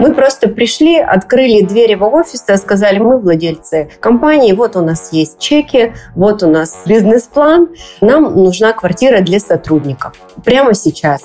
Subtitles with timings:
[0.00, 5.38] Мы просто пришли, открыли двери его офиса, сказали, мы владельцы компании, вот у нас есть
[5.38, 7.68] чеки, вот у нас бизнес-план,
[8.00, 10.14] нам нужна квартира для сотрудников.
[10.42, 11.22] Прямо сейчас.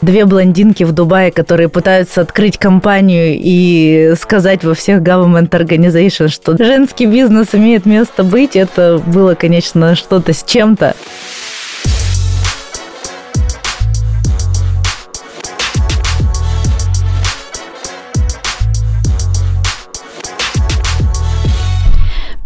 [0.00, 6.56] Две блондинки в Дубае, которые пытаются открыть компанию и сказать во всех government organizations, что
[6.56, 10.96] женский бизнес имеет место быть, это было, конечно, что-то с чем-то.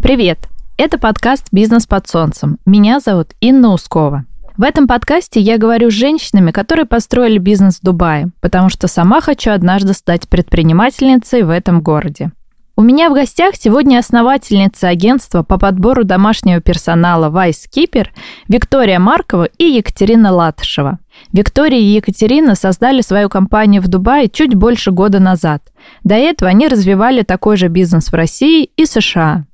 [0.03, 0.49] Привет!
[0.75, 2.59] Это подкаст «Бизнес под солнцем».
[2.65, 4.25] Меня зовут Инна Ускова.
[4.57, 9.21] В этом подкасте я говорю с женщинами, которые построили бизнес в Дубае, потому что сама
[9.21, 12.33] хочу однажды стать предпринимательницей в этом городе.
[12.75, 18.07] У меня в гостях сегодня основательница агентства по подбору домашнего персонала Vice Keeper
[18.49, 20.99] Виктория Маркова и Екатерина Латышева.
[21.31, 25.63] Виктория и Екатерина создали свою компанию в Дубае чуть больше года назад.
[26.03, 29.45] До этого они развивали такой же бизнес в России и США.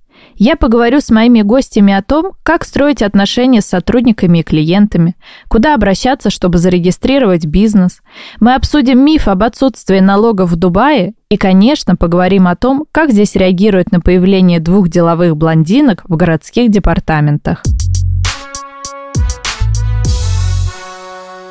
[0.41, 5.17] Я поговорю с моими гостями о том, как строить отношения с сотрудниками и клиентами,
[5.49, 7.99] куда обращаться, чтобы зарегистрировать бизнес.
[8.39, 13.35] Мы обсудим миф об отсутствии налогов в Дубае и, конечно, поговорим о том, как здесь
[13.35, 17.61] реагируют на появление двух деловых блондинок в городских департаментах.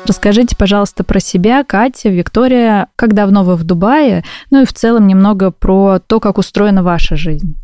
[0.07, 5.05] Расскажите, пожалуйста, про себя, Катя, Виктория, как давно вы в Дубае, ну и в целом
[5.05, 7.55] немного про то, как устроена ваша жизнь.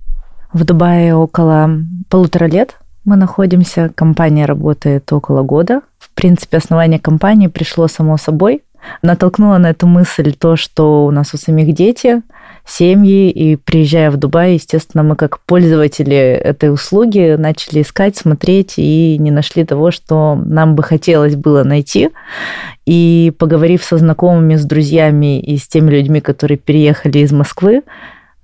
[0.55, 1.69] В Дубае около
[2.07, 3.91] полутора лет мы находимся.
[3.93, 5.81] Компания работает около года.
[5.99, 8.63] В принципе, основание компании пришло само собой.
[9.01, 12.21] Натолкнула на эту мысль то, что у нас у самих дети,
[12.65, 19.17] семьи, и приезжая в Дубай, естественно, мы как пользователи этой услуги начали искать, смотреть и
[19.19, 22.11] не нашли того, что нам бы хотелось было найти.
[22.85, 27.81] И поговорив со знакомыми, с друзьями и с теми людьми, которые переехали из Москвы,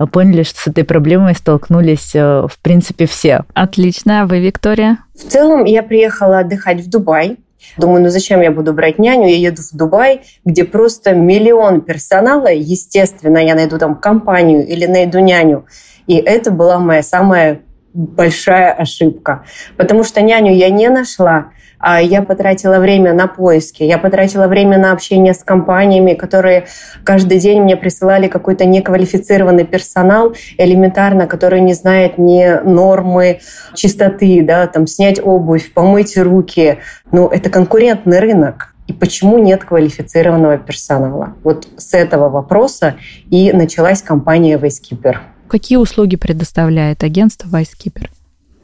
[0.08, 3.46] поняли, что с этой проблемой столкнулись, э, в принципе, все.
[3.54, 4.22] Отлично.
[4.22, 5.00] А вы, Виктория?
[5.14, 7.38] В целом, я приехала отдыхать в Дубай.
[7.78, 9.28] Думаю, ну зачем я буду брать няню?
[9.28, 12.48] Я еду в Дубай, где просто миллион персонала.
[12.52, 15.66] Естественно, я найду там компанию или найду няню.
[16.08, 17.62] И это была моя самая
[17.94, 19.46] большая ошибка.
[19.78, 21.52] Потому что няню я не нашла.
[21.82, 26.68] А я потратила время на поиски, я потратила время на общение с компаниями, которые
[27.04, 33.40] каждый день мне присылали какой-то неквалифицированный персонал, элементарно, который не знает ни нормы
[33.74, 36.78] чистоты, да, там, снять обувь, помыть руки.
[37.12, 38.76] Ну, это конкурентный рынок.
[38.88, 41.36] И почему нет квалифицированного персонала?
[41.44, 42.96] Вот с этого вопроса
[43.30, 45.22] и началась компания Вайскипер.
[45.48, 48.10] Какие услуги предоставляет агентство Вайскипер?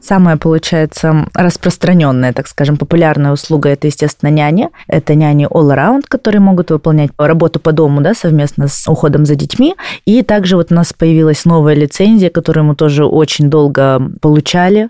[0.08, 4.70] Самая, получается, распространенная, так скажем, популярная услуга– это, естественно, няни.
[4.86, 9.34] Это няни all around, которые могут выполнять работу по дому да, совместно с уходом за
[9.34, 9.74] детьми.
[10.06, 14.88] И также вот у нас появилась новая лицензия, которую мы тоже очень долго получали.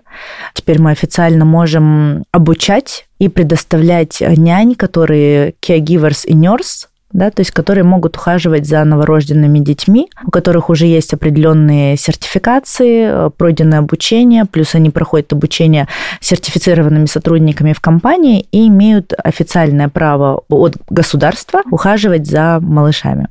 [0.53, 7.51] Теперь мы официально можем обучать и предоставлять нянь, которые caregivers и nurse, да, то есть
[7.51, 14.45] которые могут ухаживать за новорожденными детьми, у которых уже есть определенные сертификации, э, пройденное обучение,
[14.45, 15.87] плюс они проходят обучение
[16.21, 23.27] сертифицированными сотрудниками в компании и имеют официальное право от государства ухаживать за малышами.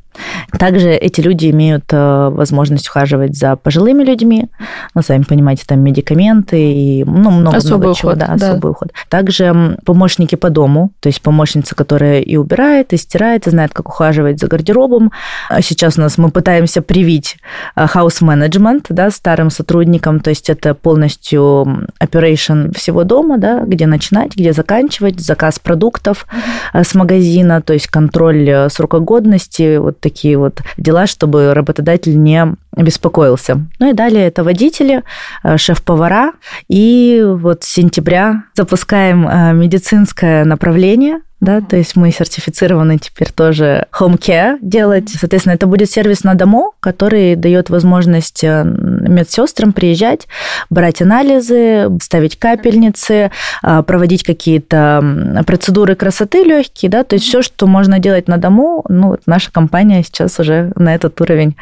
[0.59, 4.49] Также эти люди имеют э, возможность ухаживать за пожилыми людьми,
[4.95, 8.71] ну, сами понимаете, там медикаменты и ну, много, особый много уход, чего, да, да, особый
[8.73, 8.93] уход.
[9.09, 13.89] Также помощники по дому, то есть помощница, которая и убирает, и стирает, и знает, как
[13.89, 15.13] ухаживать за гардеробом.
[15.49, 17.37] А сейчас у нас мы пытаемся привить
[17.77, 23.87] э, house management, да, старым сотрудникам, то есть это полностью operation всего дома, да, где
[23.87, 26.27] начинать, где заканчивать, заказ продуктов
[26.73, 26.85] mm-hmm.
[26.85, 33.67] с магазина, то есть контроль срока годности, вот такие вот дела, чтобы работодатель не беспокоился.
[33.79, 35.03] Ну и далее это водители,
[35.45, 36.33] э, шеф-повара.
[36.69, 43.87] И вот с сентября запускаем э, медицинское направление да, то есть мы сертифицированы теперь тоже
[43.99, 45.11] home care делать.
[45.11, 50.27] Соответственно, это будет сервис на дому, который дает возможность э, медсестрам приезжать,
[50.69, 53.31] брать анализы, ставить капельницы,
[53.63, 58.85] э, проводить какие-то процедуры красоты легкие, да, то есть все, что можно делать на дому,
[58.89, 61.57] ну, вот наша компания сейчас уже на этот уровень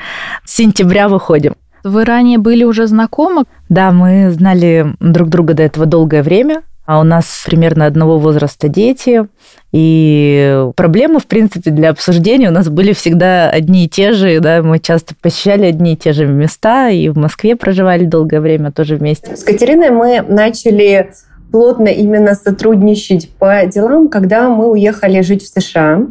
[0.44, 1.54] с сентября выходим.
[1.84, 3.44] Вы ранее были уже знакомы?
[3.68, 6.62] Да, мы знали друг друга до этого долгое время.
[6.86, 9.26] А у нас примерно одного возраста дети,
[9.72, 14.62] и проблемы, в принципе, для обсуждения у нас были всегда одни и те же, да,
[14.62, 18.96] мы часто посещали одни и те же места, и в Москве проживали долгое время тоже
[18.96, 19.36] вместе.
[19.36, 21.10] С Катериной мы начали
[21.50, 26.06] плотно именно сотрудничать по делам, когда мы уехали жить в США.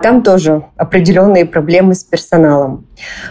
[0.00, 2.86] Там тоже определенные проблемы с персоналом.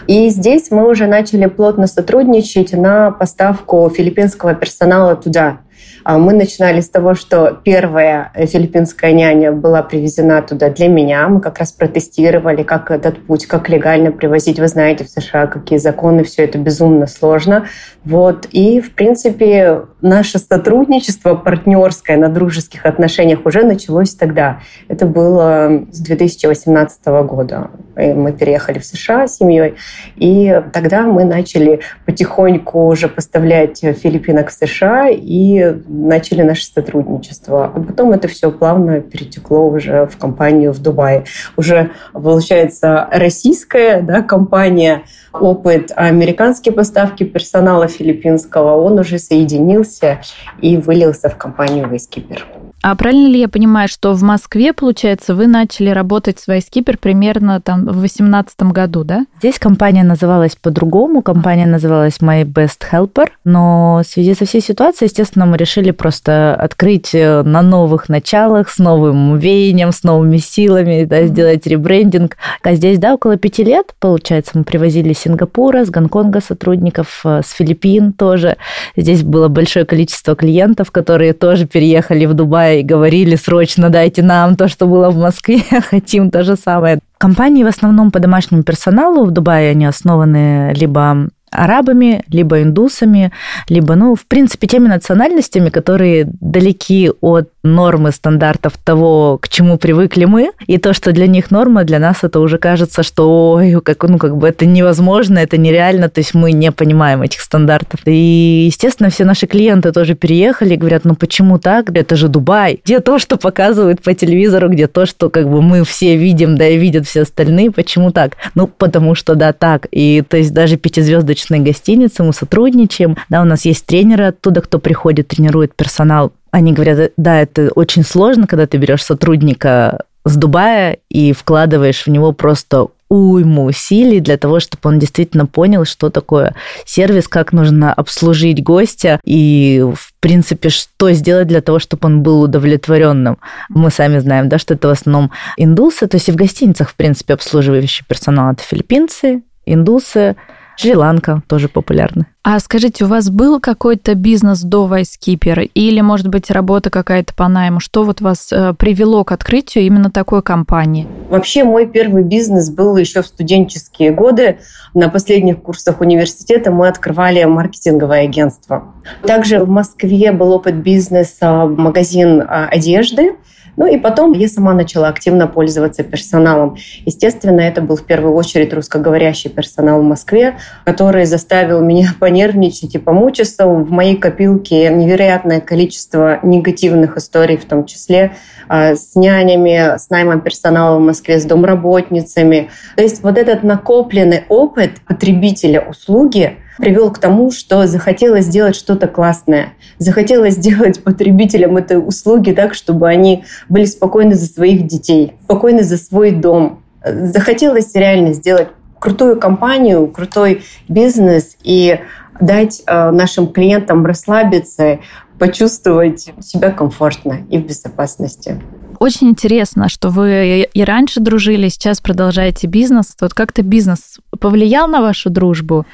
[0.06, 5.58] И здесь мы уже начали плотно сотрудничать на поставку филиппинского персонала туда–
[6.04, 11.28] мы начинали с того, что первая филиппинская няня была привезена туда для меня.
[11.28, 14.58] Мы как раз протестировали, как этот путь, как легально привозить.
[14.58, 17.66] Вы знаете, в США какие законы, все это безумно сложно.
[18.04, 18.48] Вот.
[18.50, 24.60] И, в принципе, наше сотрудничество партнерское на дружеских отношениях уже началось тогда.
[24.88, 27.70] Это было с 2018 года.
[27.96, 29.74] Мы переехали в США с семьей,
[30.16, 37.66] и тогда мы начали потихоньку уже поставлять филиппинок в США и начали наше сотрудничество.
[37.74, 41.24] А потом это все плавно перетекло уже в компанию в Дубае.
[41.56, 45.02] Уже, получается, российская да, компания,
[45.32, 50.20] опыт американские поставки персонала филиппинского, он уже соединился
[50.60, 52.46] и вылился в компанию Вейскипер.
[52.82, 57.60] А правильно ли я понимаю, что в Москве, получается, вы начали работать с Вайскипер примерно
[57.60, 59.24] там в 2018 году, да?
[59.38, 65.08] Здесь компания называлась по-другому, компания называлась My Best Helper, но в связи со всей ситуацией,
[65.08, 71.04] естественно, мы решили просто открыть э, на новых началах, с новым веянием, с новыми силами,
[71.04, 72.36] да, сделать ребрендинг.
[72.64, 77.42] А здесь, да, около пяти лет, получается, мы привозили из Сингапура, с Гонконга сотрудников, э,
[77.46, 78.56] с Филиппин тоже.
[78.96, 84.56] Здесь было большое количество клиентов, которые тоже переехали в Дубай и говорили срочно дайте нам
[84.56, 87.00] то, что было в Москве, хотим то же самое.
[87.18, 93.32] Компании в основном по домашнему персоналу в Дубае они основаны либо арабами, либо индусами,
[93.68, 100.24] либо, ну, в принципе, теми национальностями, которые далеки от нормы стандартов того, к чему привыкли
[100.24, 104.02] мы, и то, что для них норма, для нас это уже кажется, что ой, как,
[104.04, 108.00] ну, как бы это невозможно, это нереально, то есть мы не понимаем этих стандартов.
[108.06, 111.94] И, естественно, все наши клиенты тоже переехали и говорят, ну почему так?
[111.96, 112.80] Это же Дубай.
[112.84, 116.68] Где то, что показывают по телевизору, где то, что как бы мы все видим, да
[116.68, 118.36] и видят все остальные, почему так?
[118.54, 119.86] Ну, потому что да, так.
[119.90, 124.78] И то есть даже пятизвездочные гостиницы мы сотрудничаем, да, у нас есть тренеры оттуда, кто
[124.78, 130.98] приходит, тренирует персонал они говорят, да, это очень сложно, когда ты берешь сотрудника с Дубая
[131.08, 136.54] и вкладываешь в него просто уйму усилий для того, чтобы он действительно понял, что такое
[136.84, 142.42] сервис, как нужно обслужить гостя и, в принципе, что сделать для того, чтобы он был
[142.42, 143.38] удовлетворенным.
[143.68, 146.94] Мы сами знаем, да, что это в основном индусы, то есть и в гостиницах, в
[146.94, 150.36] принципе, обслуживающий персонал это филиппинцы, индусы,
[150.76, 152.26] Шри-Ланка тоже популярны.
[152.44, 157.46] А скажите, у вас был какой-то бизнес до Вайскипер или, может быть, работа какая-то по
[157.46, 157.78] найму?
[157.78, 161.06] Что вот вас э, привело к открытию именно такой компании?
[161.30, 164.58] Вообще мой первый бизнес был еще в студенческие годы.
[164.92, 168.92] На последних курсах университета мы открывали маркетинговое агентство.
[169.24, 173.36] Также в Москве был опыт бизнеса, магазин а, одежды.
[173.76, 176.76] Ну и потом я сама начала активно пользоваться персоналом.
[177.06, 182.98] Естественно, это был в первую очередь русскоговорящий персонал в Москве, который заставил меня понервничать и
[182.98, 183.66] помучиться.
[183.66, 188.32] В моей копилке невероятное количество негативных историй, в том числе
[188.68, 192.70] а, с нянями, с наймом персонала в Москве, с домработницами.
[192.96, 199.08] То есть вот этот накопленный опыт потребителя услуги– привел к тому, что захотелось сделать что-то
[199.08, 199.74] классное.
[199.98, 205.96] Захотелось сделать потребителям этой услуги так, чтобы они были спокойны за своих детей, спокойны за
[205.96, 206.82] свой дом.
[207.04, 211.98] Захотелось реально сделать крутую компанию, крутой бизнес и
[212.40, 215.00] дать э, нашим клиентам расслабиться,
[215.38, 218.60] почувствовать себя комфортно и в безопасности.
[219.00, 223.16] Очень интересно, что вы и раньше дружили, сейчас продолжаете бизнес.
[223.20, 225.84] Вот как-то бизнес повлиял на вашу дружбу?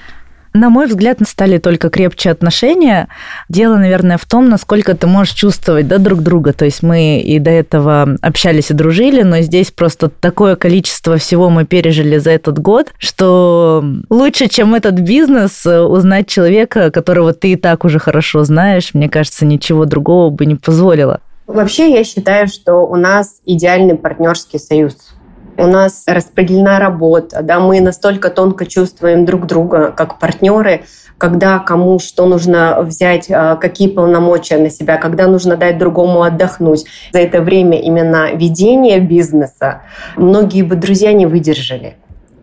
[0.55, 3.09] На мой взгляд, стали только крепче отношения.
[3.49, 6.52] Дело, наверное, в том, насколько ты можешь чувствовать да, друг друга.
[6.52, 11.50] То есть мы и до этого общались и дружили, но здесь просто такое количество всего
[11.50, 17.57] мы пережили за этот год, что лучше, чем этот бизнес, узнать человека, которого ты и
[17.57, 21.21] так уже хорошо знаешь, мне кажется, ничего другого бы не позволило.
[21.47, 25.14] Вообще, я считаю, что у нас идеальный партнерский союз
[25.58, 30.84] у нас распределена работа, да, мы настолько тонко чувствуем друг друга как партнеры,
[31.18, 36.84] когда кому что нужно взять, а, какие полномочия на себя, когда нужно дать другому отдохнуть.
[37.12, 39.82] За это время именно ведения бизнеса
[40.16, 41.96] многие бы друзья не выдержали.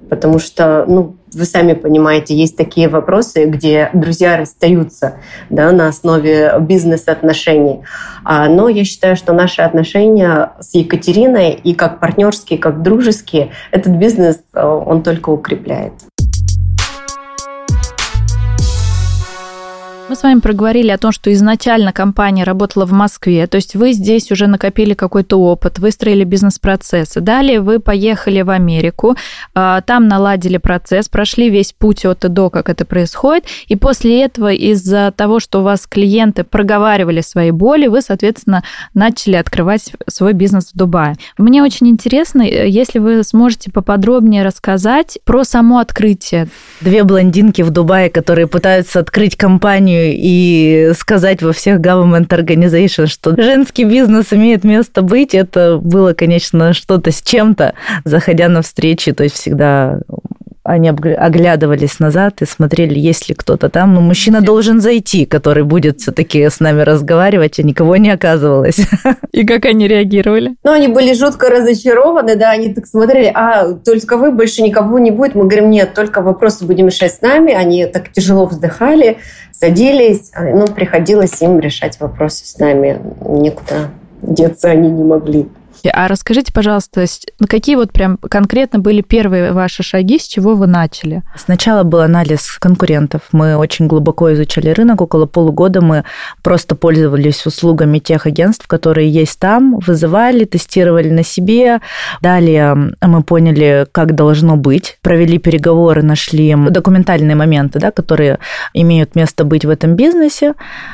[0.09, 5.15] Потому что, ну, вы сами понимаете, есть такие вопросы, где друзья расстаются
[5.49, 7.81] да, на основе бизнес-отношений.
[8.23, 13.93] А, но я считаю, что наши отношения с Екатериной и как партнерские, как дружеские, этот
[13.93, 15.93] бизнес, э, он только укрепляет.
[20.07, 23.91] Мы с вами проговорили о том, что изначально компания работала в Москве, то есть вы
[23.91, 27.21] здесь уже накопили какой-то опыт, выстроили бизнес-процессы.
[27.21, 29.15] Далее вы поехали в Америку,
[29.55, 34.21] а, там наладили процесс, прошли весь путь от и до, как это происходит, и после
[34.21, 40.33] этого из-за того, что у вас клиенты проговаривали свои боли, вы, соответственно, начали открывать свой
[40.33, 41.15] бизнес в Дубае.
[41.39, 46.47] Мне очень интересно, э, если вы сможете поподробнее рассказать про само открытие.
[46.79, 53.07] Две блондинки в Дубае, которые пытаются открыть компанию компанию и сказать во всех government organization,
[53.07, 57.73] что женский бизнес имеет место быть, это было, конечно, что-то с чем-то,
[58.03, 59.99] заходя на встречи, то есть всегда
[60.65, 63.93] они оглядывались назад и смотрели, есть ли кто-то там.
[63.93, 68.79] Но мужчина должен зайти, который будет все-таки с нами разговаривать, а никого не оказывалось.
[69.31, 70.55] И как они реагировали?
[70.63, 75.11] Ну, они были жутко разочарованы, да, они так смотрели, а, только вы, больше никого не
[75.11, 75.35] будет.
[75.35, 77.53] Мы говорим, нет, только вопросы будем решать с нами.
[77.53, 79.19] Они так тяжело вздыхали,
[79.59, 82.99] садились, а, ну, приходилось им решать вопросы с нами.
[83.21, 83.89] Никуда
[84.21, 85.47] деться они не могли.
[85.93, 87.05] А расскажите, пожалуйста,
[87.47, 91.23] какие вот прям конкретно были первые ваши шаги, с чего вы начали?
[91.35, 93.21] Сначала был анализ конкурентов.
[93.31, 95.01] Мы очень глубоко изучали рынок.
[95.01, 96.03] Около полугода мы
[96.43, 101.79] просто пользовались услугами тех агентств, которые есть там, вызывали, тестировали на себе.
[102.21, 104.97] Далее мы поняли, как должно быть.
[105.01, 108.39] Провели переговоры, нашли документальные моменты, да, которые
[108.73, 110.53] имеют место быть в этом бизнесе.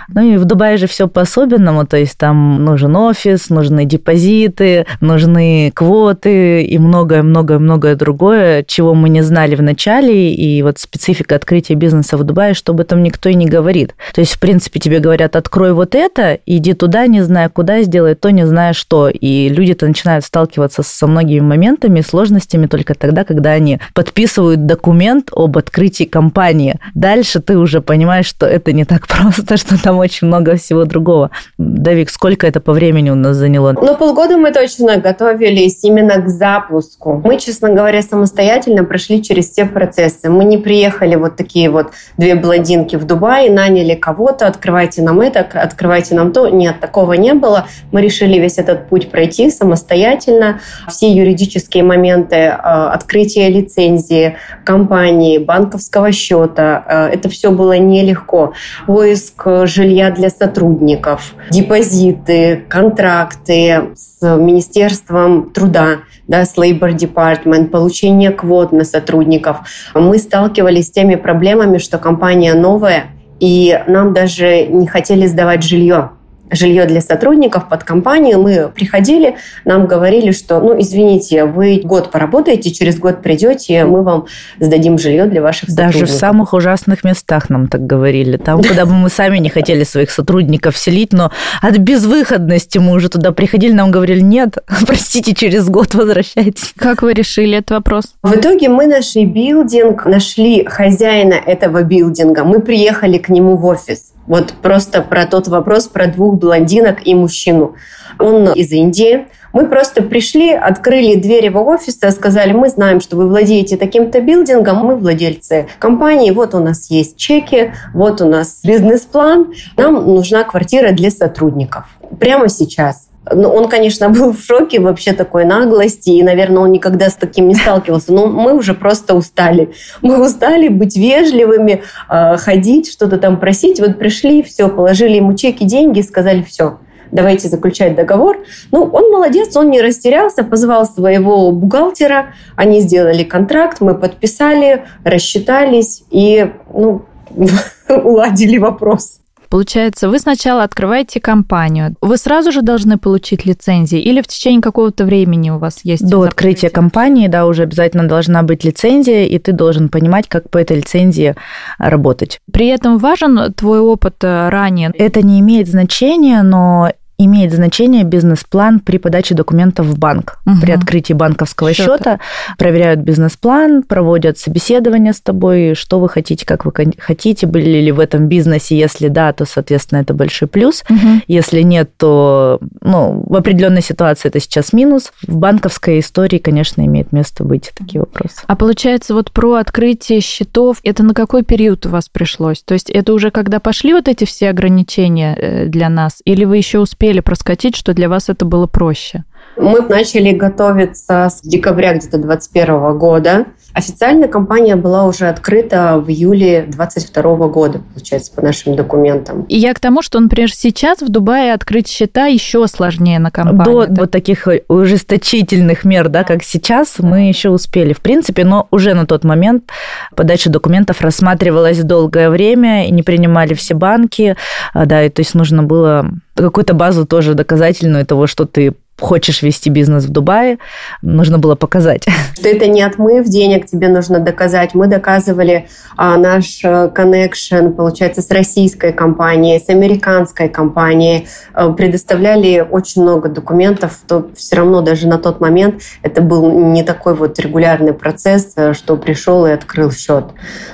[0.10, 5.72] Ну и в Дубае же все по-особенному, то есть там нужен офис, нужны депозиты, нужны
[5.74, 12.18] квоты и многое-многое-многое другое, чего мы не знали в начале, и вот специфика открытия бизнеса
[12.18, 13.96] в Дубае, что об этом никто и не говорит.
[14.14, 18.16] То есть, в принципе, тебе говорят, открой вот это, иди туда, не зная куда, сделай
[18.16, 19.10] то, не зная что.
[19.10, 25.58] И люди-то начинают сталкиваться со многими моментами, сложностями только тогда, когда они подписывают документ об
[25.58, 26.80] открытии компании.
[26.96, 31.32] Дальше ты уже понимаешь, что это не так просто, что там очень много всего другого.
[31.58, 33.74] Давик, сколько это по времени у нас заняло?
[33.74, 37.20] Ну, полгода мы точно точно готовились именно к запуску.
[37.24, 40.30] Мы, честно говоря, самостоятельно прошли через все процессы.
[40.30, 45.40] Мы не приехали вот такие вот две блондинки в Дубай, наняли кого-то, открывайте нам это,
[45.40, 46.48] открывайте нам то.
[46.48, 47.66] Нет, такого не было.
[47.92, 50.60] Мы решили весь этот путь пройти самостоятельно.
[50.88, 58.54] Все юридические моменты, э, открытие лицензии, компании, банковского счета, э, это все было нелегко.
[58.86, 68.72] Поиск жилья для сотрудников, депозиты, контракты с Министерством труда, да, с Labor Department, получение квот
[68.72, 69.58] на сотрудников.
[69.94, 73.06] Мы сталкивались с теми проблемами, что компания новая,
[73.40, 76.12] и нам даже не хотели сдавать жилье
[76.52, 78.42] жилье для сотрудников под компанию.
[78.42, 84.26] Мы приходили, нам говорили, что, ну, извините, вы год поработаете, через год придете, мы вам
[84.60, 86.02] сдадим жилье для ваших сотрудников.
[86.02, 88.38] Даже в самых ужасных местах нам так говорили.
[88.38, 91.32] Там, куда бы мы сами не хотели своих сотрудников селить, но
[91.62, 96.74] от безвыходности мы уже туда приходили, нам говорили, нет, простите, через год возвращайтесь.
[96.78, 98.06] Как вы решили этот вопрос?
[98.24, 104.12] В итоге мы нашли билдинг, нашли хозяина этого билдинга, мы приехали к нему в офис.
[104.32, 107.76] Вот просто про тот вопрос про двух блондинок и мужчину.
[108.18, 109.28] Он из Индии.
[109.52, 114.86] Мы просто пришли, открыли двери его офиса, сказали, мы знаем, что вы владеете таким-то билдингом,
[114.86, 120.94] мы владельцы компании, вот у нас есть чеки, вот у нас бизнес-план, нам нужна квартира
[120.94, 121.84] для сотрудников.
[122.18, 123.11] Прямо сейчас.
[123.30, 127.48] Ну, он, конечно, был в шоке вообще такой наглости, и, наверное, он никогда с таким
[127.48, 128.14] не сталкивался.
[128.14, 129.74] Но мы уже просто устали.
[130.02, 133.80] Мы устали быть вежливыми, а, ходить, что-то там просить.
[133.80, 136.80] Вот пришли, все, положили ему чеки, деньги, сказали, все,
[137.12, 138.40] давайте заключать договор.
[138.72, 146.04] Ну, он молодец, он не растерялся, позвал своего бухгалтера, они сделали контракт, мы подписали, рассчитались
[146.10, 147.06] и, ну,
[147.90, 149.21] уладили вопрос.
[149.52, 151.94] Получается, вы сначала открываете компанию.
[152.00, 156.10] Вы сразу же должны получить лицензии или в течение какого-то времени у вас есть?
[156.10, 160.58] До открытия компании, да, уже обязательно должна быть лицензия, и ты должен понимать, как по
[160.58, 161.36] этой лицензии
[161.78, 162.40] работать.
[162.54, 164.94] При этом важен твой опыт э, ранее?
[164.98, 166.94] Это не имеет значения, но
[167.26, 170.40] имеет значение бизнес-план при подаче документов в банк.
[170.46, 170.62] Угу.
[170.62, 171.98] При открытии банковского счета.
[171.98, 172.20] счета
[172.58, 178.00] проверяют бизнес-план, проводят собеседование с тобой, что вы хотите, как вы хотите, были ли в
[178.00, 178.78] этом бизнесе.
[178.78, 180.84] Если да, то, соответственно, это большой плюс.
[180.90, 181.24] Угу.
[181.28, 185.12] Если нет, то ну, в определенной ситуации это сейчас минус.
[185.28, 188.42] В банковской истории, конечно, имеет место быть такие вопросы.
[188.48, 192.62] А получается, вот про открытие счетов, это на какой период у вас пришлось?
[192.64, 196.22] То есть это уже когда пошли вот эти все ограничения э, для нас?
[196.26, 199.26] Или вы еще успели успели проскочить, что для вас это было проще?
[199.62, 203.46] Мы начали готовиться с декабря где-то 2021 года.
[203.74, 209.44] Официально компания была уже открыта в июле 2022 года, получается, по нашим документам.
[209.44, 213.88] И я к тому, что, например, сейчас в Дубае открыть счета еще сложнее на компанию.
[213.88, 218.94] До вот таких ужесточительных мер, да, как сейчас, мы еще успели, в принципе, но уже
[218.94, 219.70] на тот момент
[220.16, 224.36] подача документов рассматривалась долгое время, и не принимали все банки,
[224.74, 229.42] а, да, и то есть нужно было какую-то базу тоже доказательную того, что ты хочешь
[229.42, 230.58] вести бизнес в Дубае,
[231.02, 232.06] нужно было показать.
[232.36, 234.74] Что это не отмыв денег, тебе нужно доказать.
[234.74, 235.68] Мы доказывали
[235.98, 244.00] а, наш коннекшн, получается, с российской компанией, с американской компанией, а, предоставляли очень много документов,
[244.08, 248.74] то все равно даже на тот момент это был не такой вот регулярный процесс, э,
[248.74, 250.26] что пришел и открыл счет.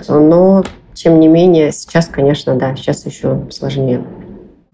[0.07, 4.03] Но, тем не менее, сейчас, конечно, да, сейчас еще сложнее.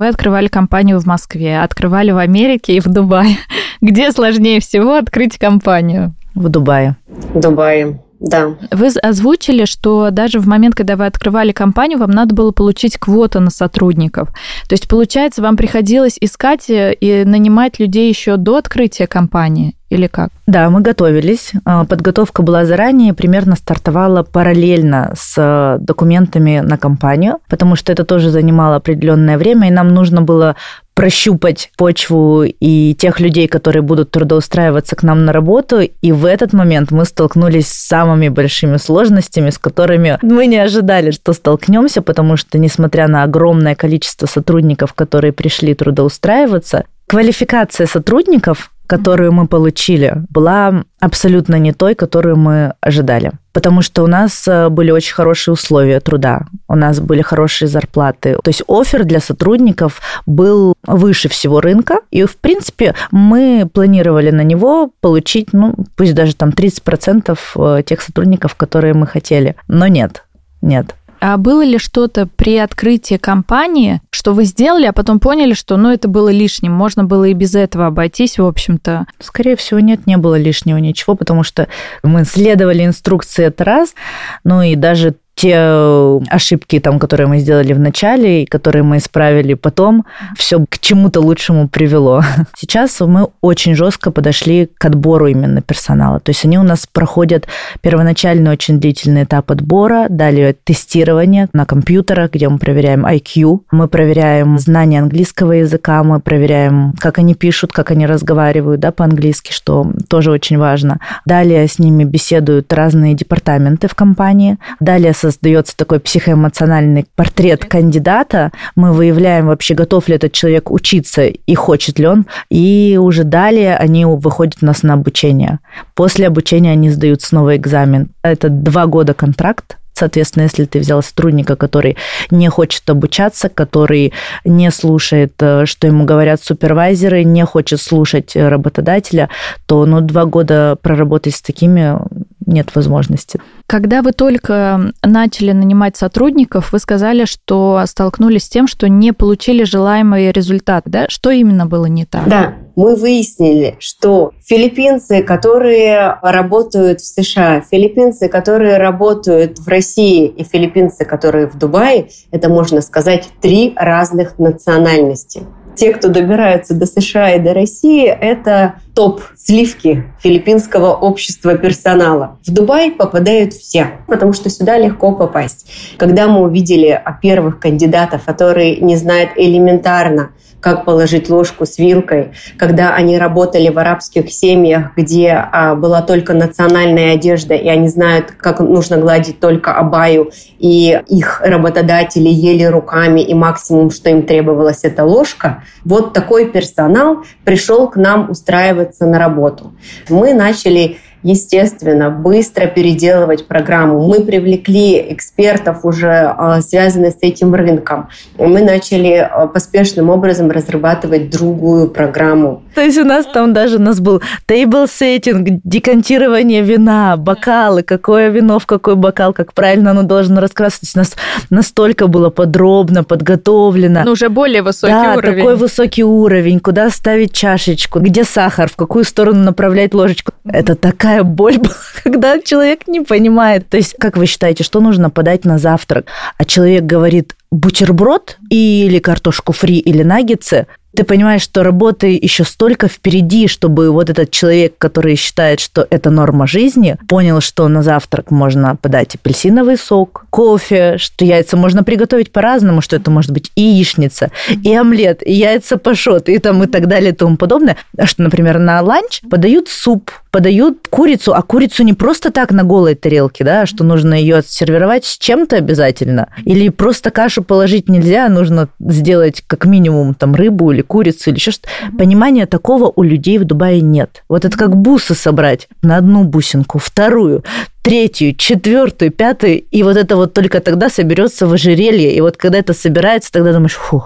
[0.04, 3.38] Вы открывали компанию в Москве, открывали в Америке и в Дубае.
[3.82, 6.14] Где сложнее всего открыть компанию?
[6.36, 6.98] В Дубае.
[7.08, 8.03] В Дубае.
[8.24, 8.56] Да.
[8.72, 13.42] Вы озвучили, что даже в момент, когда вы открывали компанию, вам надо было получить квоту
[13.42, 14.30] на сотрудников.
[14.70, 20.08] То есть, получается, вам приходилось искать э, и нанимать людей еще до открытия компании или
[20.08, 20.30] как?
[20.48, 21.52] Да, мы готовились.
[21.66, 28.04] А, подготовка была заранее, примерно стартовала параллельно с э, документами на компанию, потому что это
[28.04, 30.56] тоже занимало определенное время, и нам нужно было
[30.94, 35.82] прощупать почву и тех людей, которые будут трудоустраиваться к нам на работу.
[35.82, 41.12] И в этот момент мы столкнулись с самыми большими сложностями, с которыми мы не ожидали,
[41.12, 49.32] что столкнемся, потому что, несмотря на огромное количество сотрудников, которые пришли трудоустраиваться, квалификация сотрудников которую
[49.32, 53.32] мы получили, была абсолютно не той, которую мы ожидали.
[53.52, 58.38] Потому что у нас э, были очень хорошие условия труда, у нас были хорошие зарплаты.
[58.44, 64.44] То есть офер для сотрудников был выше всего рынка, и, в принципе, мы планировали на
[64.44, 69.56] него получить, ну, пусть даже там 30% э, тех сотрудников, которые мы хотели.
[69.68, 70.24] Но нет,
[70.62, 70.96] нет.
[71.26, 75.90] А было ли что-то при открытии компании, что вы сделали, а потом поняли, что ну,
[75.90, 79.06] это было лишним, можно было и без этого обойтись, в общем-то?
[79.20, 81.70] Скорее всего, нет, не было лишнего ничего, потому что
[82.04, 83.96] мы следовали инструкции, это раз,
[84.44, 88.98] ну и даже те э, ошибки, там, которые мы сделали в начале и которые мы
[88.98, 90.06] исправили потом,
[90.38, 92.24] все к чему-то лучшему привело.
[92.56, 96.20] Сейчас мы очень жестко подошли к отбору именно персонала.
[96.20, 97.48] То есть они у нас проходят
[97.82, 104.60] первоначальный очень длительный этап отбора, далее тестирование на компьютерах, где мы проверяем IQ, мы проверяем
[104.60, 110.32] знание английского языка, мы проверяем, как они пишут, как они разговаривают да, по-английски, что тоже
[110.32, 111.00] очень важно.
[111.26, 114.58] Далее с ними беседуют разные департаменты в компании.
[114.80, 121.56] Далее создается такой психоэмоциональный портрет кандидата, мы выявляем вообще, готов ли этот человек учиться и
[121.56, 125.60] хочет ли он, и уже далее они выходят у нас на обучение.
[125.96, 128.10] После обучения они сдают снова экзамен.
[128.22, 131.98] Это два года контракт, Соответственно, если ты взял сотрудника, который
[132.32, 139.30] не хочет обучаться, который не слушает, э, что ему говорят супервайзеры, не хочет слушать работодателя,
[139.66, 141.98] то ну, два года проработать с такими
[142.46, 143.40] нет возможности.
[143.68, 149.64] Когда вы только начали нанимать сотрудников, вы сказали, что столкнулись с тем, что не получили
[149.64, 150.84] желаемый результат.
[150.86, 151.06] Да?
[151.10, 152.28] Что именно было не так?
[152.28, 160.44] Да, мы выяснили, что филиппинцы, которые работают в США, филиппинцы, которые работают в России и
[160.44, 165.44] филиппинцы, которые в Дубае, это, можно сказать, три разных национальности
[165.76, 172.40] те, кто добираются до США и до России, это топ сливки филиппинского общества персонала.
[172.46, 175.68] В Дубай попадают все, потому что сюда легко попасть.
[175.98, 180.32] Когда мы увидели первых кандидатов, которые не знают элементарно,
[180.64, 186.34] как положить ложку с вилкой, когда они работали в арабских семьях, где а, была только
[186.34, 193.20] национальная одежда, и они знают, как нужно гладить только абаю, и их работодатели ели руками,
[193.20, 195.64] и максимум, что им требовалось, это ложка.
[195.84, 199.74] Вот такой персонал пришел к нам устраиваться на работу.
[200.08, 204.06] Мы начали естественно, быстро переделывать программу.
[204.08, 208.10] Мы привлекли экспертов уже а, связанных с этим рынком.
[208.38, 212.64] Мы начали а, поспешным образом разрабатывать другую программу.
[212.76, 218.30] То есть у нас там даже у нас был тейбл сеттинг, декантирование вина, бокалы, какое
[218.30, 220.92] вино в какой бокал, как правильно оно должно раскраситься.
[220.96, 221.16] У нас
[221.50, 224.04] настолько было подробно подготовлено.
[224.04, 225.38] Ну, уже более высокий да, уровень.
[225.38, 230.34] такой высокий уровень, куда ставить чашечку, где сахар, в какую сторону направлять ложечку.
[230.46, 231.74] Это такая такая боль была,
[232.04, 233.70] когда человек не понимает.
[233.70, 236.08] То есть, как вы считаете, что нужно подать на завтрак?
[236.38, 242.88] А человек говорит бутерброд или картошку фри или наггетсы, Ты понимаешь, что работы еще столько
[242.88, 248.30] впереди, чтобы вот этот человек, который считает, что это норма жизни, понял, что на завтрак
[248.30, 253.62] можно подать апельсиновый сок, кофе, что яйца можно приготовить по-разному, что это может быть и
[253.62, 254.30] яичница,
[254.64, 257.78] и омлет, и яйца пашот, и там и так далее и тому подобное.
[257.98, 262.64] А что, например, на ланч подают суп, подают курицу, а курицу не просто так на
[262.64, 268.30] голой тарелке, да, что нужно ее сервировать с чем-то обязательно, или просто кашу положить нельзя,
[268.30, 271.70] нужно сделать как минимум там рыбу или курицу или еще что-то.
[271.98, 274.24] Понимания такого у людей в Дубае нет.
[274.30, 277.44] Вот это как бусы собрать на одну бусинку, вторую,
[277.82, 282.16] третью, четвертую, пятую, и вот это вот только тогда соберется в ожерелье.
[282.16, 284.04] И вот когда это собирается, тогда думаешь, фу,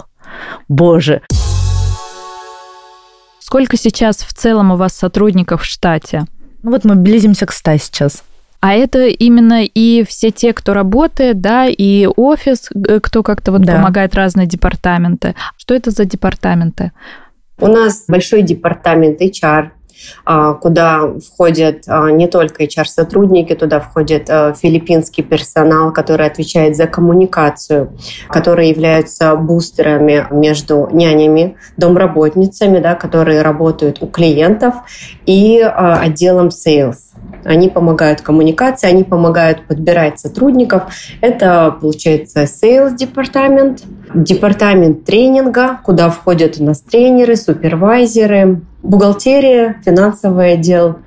[0.68, 1.22] боже.
[3.40, 6.26] Сколько сейчас в целом у вас сотрудников в штате?
[6.64, 8.24] Ну вот мы близимся к 100 сейчас.
[8.60, 12.70] А это именно и все те, кто работает, да, и офис,
[13.04, 13.76] кто как-то вот да.
[13.76, 15.36] помогает разные департаменты.
[15.58, 16.92] Что это за департаменты?
[17.60, 19.72] У нас большой департамент HR,
[20.26, 26.88] а, куда входят а, не только HR-сотрудники, туда входит а, филиппинский персонал, который отвечает за
[26.88, 27.98] коммуникацию,
[28.30, 34.76] которые являются бустерами между нянями, домработницами, да, которые работают у клиентов,
[35.26, 36.98] и отделом sales.
[37.48, 40.94] Они помогают коммуникации, они помогают подбирать сотрудников.
[41.22, 43.84] Это, получается, sales департамент,
[44.14, 50.98] департамент тренинга, куда входят у нас тренеры, супервайзеры, бухгалтерия, финансовый отдел,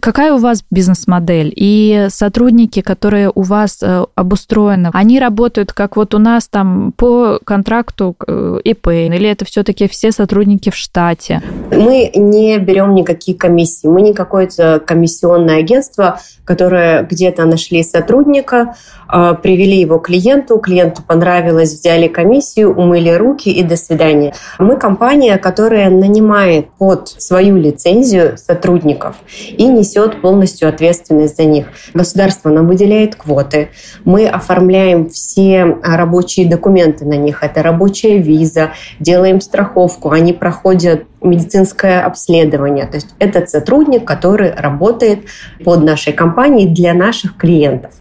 [0.00, 1.52] Какая у вас бизнес-модель?
[1.56, 7.40] И сотрудники, которые у вас э, обустроены, они работают как вот у нас там по
[7.44, 11.42] контракту э, ИП, или это все-таки все сотрудники в штате?
[11.70, 13.86] Мы не берем никакие комиссии.
[13.86, 18.76] Мы не какое-то комиссионное агентство, которое где-то нашли сотрудника,
[19.12, 24.34] э, привели его клиенту, клиенту понравилось, взяли комиссию, умыли руки и до свидания.
[24.58, 29.16] Мы компания, которая нанимает под свою лицензию сотрудников
[29.56, 31.66] и несет несет полностью ответственность за них.
[31.94, 33.70] Государство нам выделяет квоты,
[34.04, 37.42] мы оформляем все рабочие документы на них.
[37.42, 42.86] Это рабочая виза, делаем страховку, они проходят медицинское обследование.
[42.86, 45.20] То есть этот сотрудник, который работает
[45.64, 47.92] под нашей компанией для наших клиентов.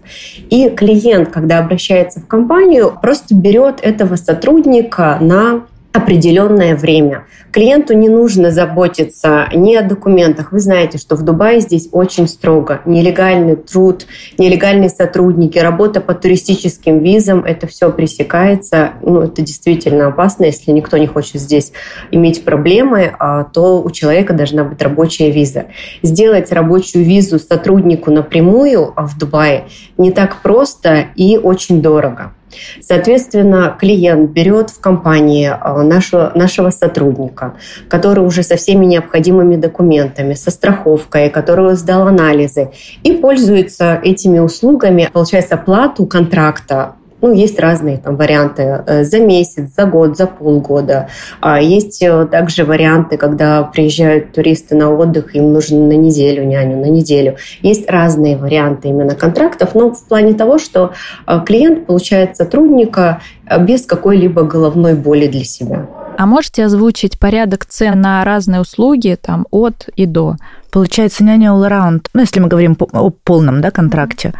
[0.49, 5.65] И клиент, когда обращается в компанию, просто берет этого сотрудника на
[5.95, 7.25] определенное время.
[7.51, 10.51] Клиенту не нужно заботиться ни о документах.
[10.51, 12.81] Вы знаете, что в Дубае здесь очень строго.
[12.85, 14.05] Нелегальный труд,
[14.37, 18.91] нелегальные сотрудники, работа по туристическим визам, это все пресекается.
[19.01, 20.45] Ну, это действительно опасно.
[20.45, 21.71] Если никто не хочет здесь
[22.11, 25.67] иметь проблемы, а, то у человека должна быть рабочая виза.
[26.03, 32.33] Сделать рабочую визу сотруднику напрямую в Дубае не так просто и очень дорого.
[32.81, 37.55] Соответственно, клиент берет в компании а, нашего, нашего сотрудника,
[37.89, 42.71] который уже со всеми необходимыми документами, со страховкой, который сдал анализы,
[43.03, 49.73] и пользуется этими услугами, получается, плату контракта ну, есть разные там варианты э, за месяц,
[49.75, 51.09] за год, за полгода.
[51.39, 56.77] А есть э, также варианты, когда приезжают туристы на отдых, им нужно на неделю няню,
[56.77, 57.37] на неделю.
[57.61, 60.91] Есть разные варианты именно контрактов, но в плане того, что
[61.25, 63.21] э, клиент получает сотрудника
[63.59, 65.87] без какой-либо головной боли для себя.
[66.17, 70.35] А можете озвучить порядок цен на разные услуги там от и до?
[70.75, 74.33] Получается, няня all around, ну, если мы говорим о полном да, контракте,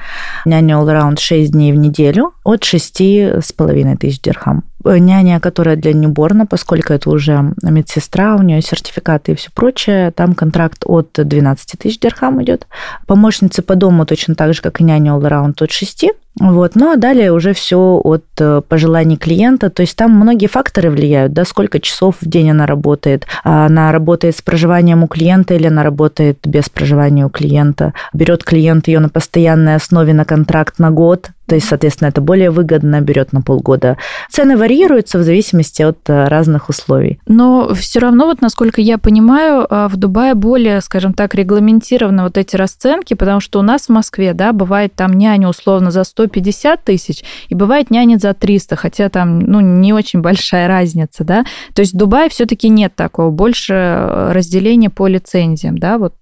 [0.43, 4.65] няня all around 6 дней в неделю от 6,5 тысяч дирхам.
[4.85, 10.11] Э, няня, которая для ньюборна, поскольку это уже медсестра, у нее сертификаты и все прочее,
[10.11, 12.67] там контракт от 12 тысяч дирхам идет.
[13.07, 16.05] Помощницы по дому точно так же, как и няня all around от 6
[16.39, 16.73] вот.
[16.75, 19.69] Ну а далее уже все от э, пожеланий клиента.
[19.69, 23.25] То есть там многие факторы влияют, да, сколько часов в день она работает.
[23.45, 27.93] А она работает с проживанием у клиента или она работает без проживания у клиента.
[28.13, 32.49] Берет клиент ее на постоянной основе на контракт на год, то есть, соответственно, это более
[32.49, 33.97] выгодно, берет на полгода.
[34.29, 37.19] Цены варьируются в зависимости от э, разных условий.
[37.27, 42.37] Но все равно, вот насколько я понимаю, э, в Дубае более, скажем так, регламентированы вот
[42.37, 46.83] эти расценки, потому что у нас в Москве, да, бывает там няня условно за 150
[46.83, 51.45] тысяч, и бывает няня за 300, хотя там, ну, не очень большая разница, да.
[51.75, 56.13] То есть в Дубае все-таки нет такого, больше э, разделения по лицензиям, да, вот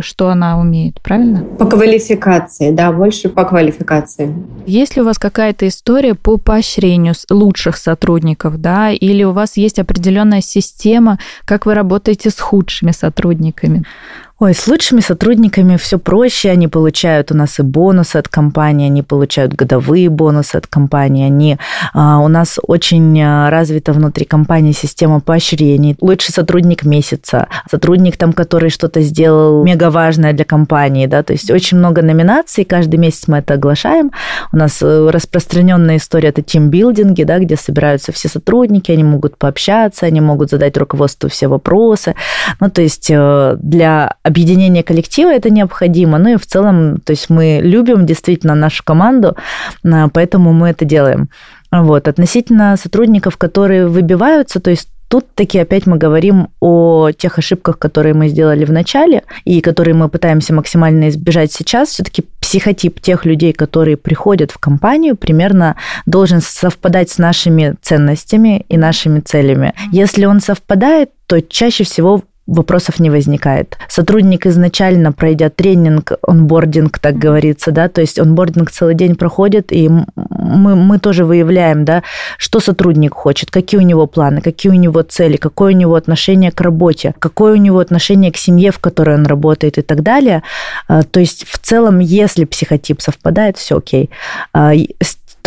[0.00, 1.40] что она умеет, правильно?
[1.58, 4.32] По квалификации, да, больше по квалификации.
[4.68, 9.78] Есть ли у вас какая-то история по поощрению лучших сотрудников, да, или у вас есть
[9.78, 13.84] определенная система, как вы работаете с худшими сотрудниками?
[14.40, 16.50] Ой, с лучшими сотрудниками все проще.
[16.50, 21.26] Они получают у нас и бонусы от компании, они получают годовые бонусы от компании.
[21.26, 21.58] Они,
[21.92, 25.96] а, у нас очень а, развита внутри компании система поощрений.
[26.00, 31.50] Лучший сотрудник месяца, сотрудник там, который что-то сделал мега важное для компании, да, то есть
[31.50, 34.12] очень много номинаций, каждый месяц мы это оглашаем.
[34.52, 40.06] У нас э, распространенная история это тимбилдинги, да, где собираются все сотрудники, они могут пообщаться,
[40.06, 42.14] они могут задать руководству все вопросы.
[42.60, 46.18] Ну, то есть э, для объединение коллектива это необходимо.
[46.18, 49.36] Ну и в целом, то есть мы любим действительно нашу команду,
[49.84, 51.28] а, поэтому мы это делаем.
[51.72, 52.08] Вот.
[52.08, 58.12] Относительно сотрудников, которые выбиваются, то есть Тут таки опять мы говорим о тех ошибках, которые
[58.12, 61.88] мы сделали в начале и которые мы пытаемся максимально избежать сейчас.
[61.88, 68.76] Все-таки психотип тех людей, которые приходят в компанию, примерно должен совпадать с нашими ценностями и
[68.76, 69.72] нашими целями.
[69.92, 73.76] Если он совпадает, то чаще всего вопросов не возникает.
[73.88, 79.88] Сотрудник изначально, пройдя тренинг, онбординг, так говорится, да, то есть онбординг целый день проходит, и
[80.16, 82.02] мы, мы тоже выявляем, да,
[82.38, 86.50] что сотрудник хочет, какие у него планы, какие у него цели, какое у него отношение
[86.50, 90.42] к работе, какое у него отношение к семье, в которой он работает и так далее.
[90.88, 94.10] А, то есть в целом, если психотип совпадает, все окей.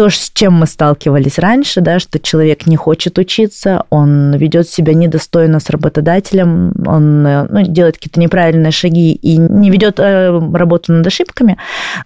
[0.02, 4.96] То, с чем мы сталкивались раньше, да, что человек не хочет учиться, он ведет себя
[4.96, 10.92] недостойно с работодателем, он э, ну, делает какие-то неправильные шаги и не ведет э, работу
[10.92, 11.58] над ошибками,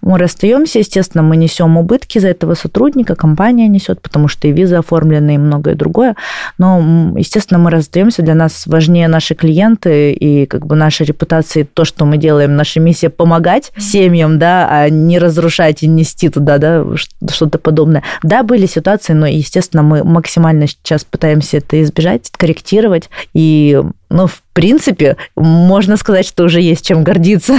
[0.02, 4.74] мы расстаемся, естественно, мы несем убытки за этого сотрудника, компания несет, потому что и визы
[4.74, 6.16] оформлены, и многое другое,
[6.58, 11.86] но, естественно, мы расстаемся, для нас важнее наши клиенты и как бы наша репутация, то,
[11.86, 16.84] что мы делаем, наша миссия помогать семьям, да, а не разрушать и нести туда, да,
[17.30, 18.02] что-то подобное подобное.
[18.22, 23.08] Да, были ситуации, но, естественно, мы максимально сейчас пытаемся это избежать, корректировать.
[23.32, 27.54] И, ну, в принципе, можно сказать, что уже есть чем гордиться.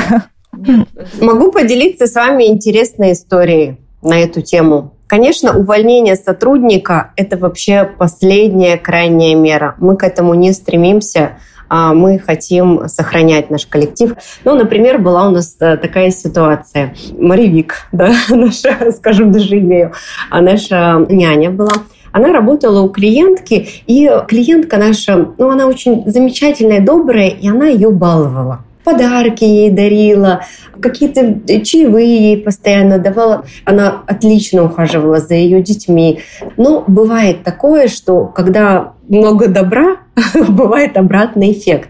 [1.21, 4.93] Могу поделиться с вами интересной историей на эту тему.
[5.07, 9.75] Конечно, увольнение сотрудника– это вообще последняя крайняя мера.
[9.79, 11.37] Мы к этому не стремимся
[11.69, 14.15] мы хотим сохранять наш коллектив.
[14.43, 16.95] Ну, например, была у нас э, такая ситуация.
[17.17, 19.93] Маревик, да, наша, скажем, даже имею,
[20.29, 21.73] а наша няня была.
[22.11, 27.91] Она работала у клиентки, и клиентка наша, ну, она очень замечательная, добрая, и она ее
[27.91, 30.45] баловала подарки ей дарила,
[30.79, 33.43] какие-то чаевые ей постоянно давала.
[33.65, 36.21] Она отлично ухаживала за ее детьми.
[36.55, 39.97] Но бывает такое, что когда много добра,
[40.49, 41.89] бывает обратный эффект.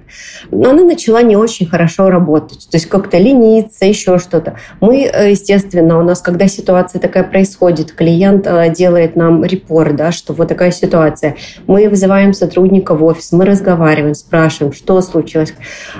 [0.52, 4.56] Но она начала не очень хорошо работать, то есть как-то лениться, еще что-то.
[4.82, 10.34] Мы, естественно, у нас, когда ситуация такая происходит, клиент э, делает нам репорт, да, что
[10.34, 11.38] вот такая ситуация.
[11.68, 15.54] Мы вызываем сотрудника в офис, мы разговариваем, спрашиваем, что случилось.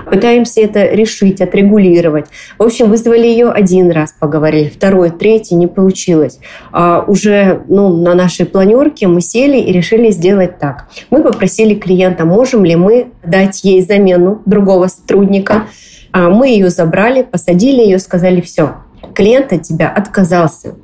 [0.10, 2.26] Пытаемся это решить, отрегулировать.
[2.58, 6.40] В общем, вызвали ее один раз, поговорили, второй, третий, не получилось.
[6.72, 10.88] А уже ну, на нашей планерке мы сели и решили сделать так.
[11.10, 15.68] Мы попросили клиента, можем ли мы дать ей замену другого сотрудника.
[16.12, 18.76] А мы ее забрали, посадили ее, сказали, все,
[19.14, 20.76] клиент от тебя отказался.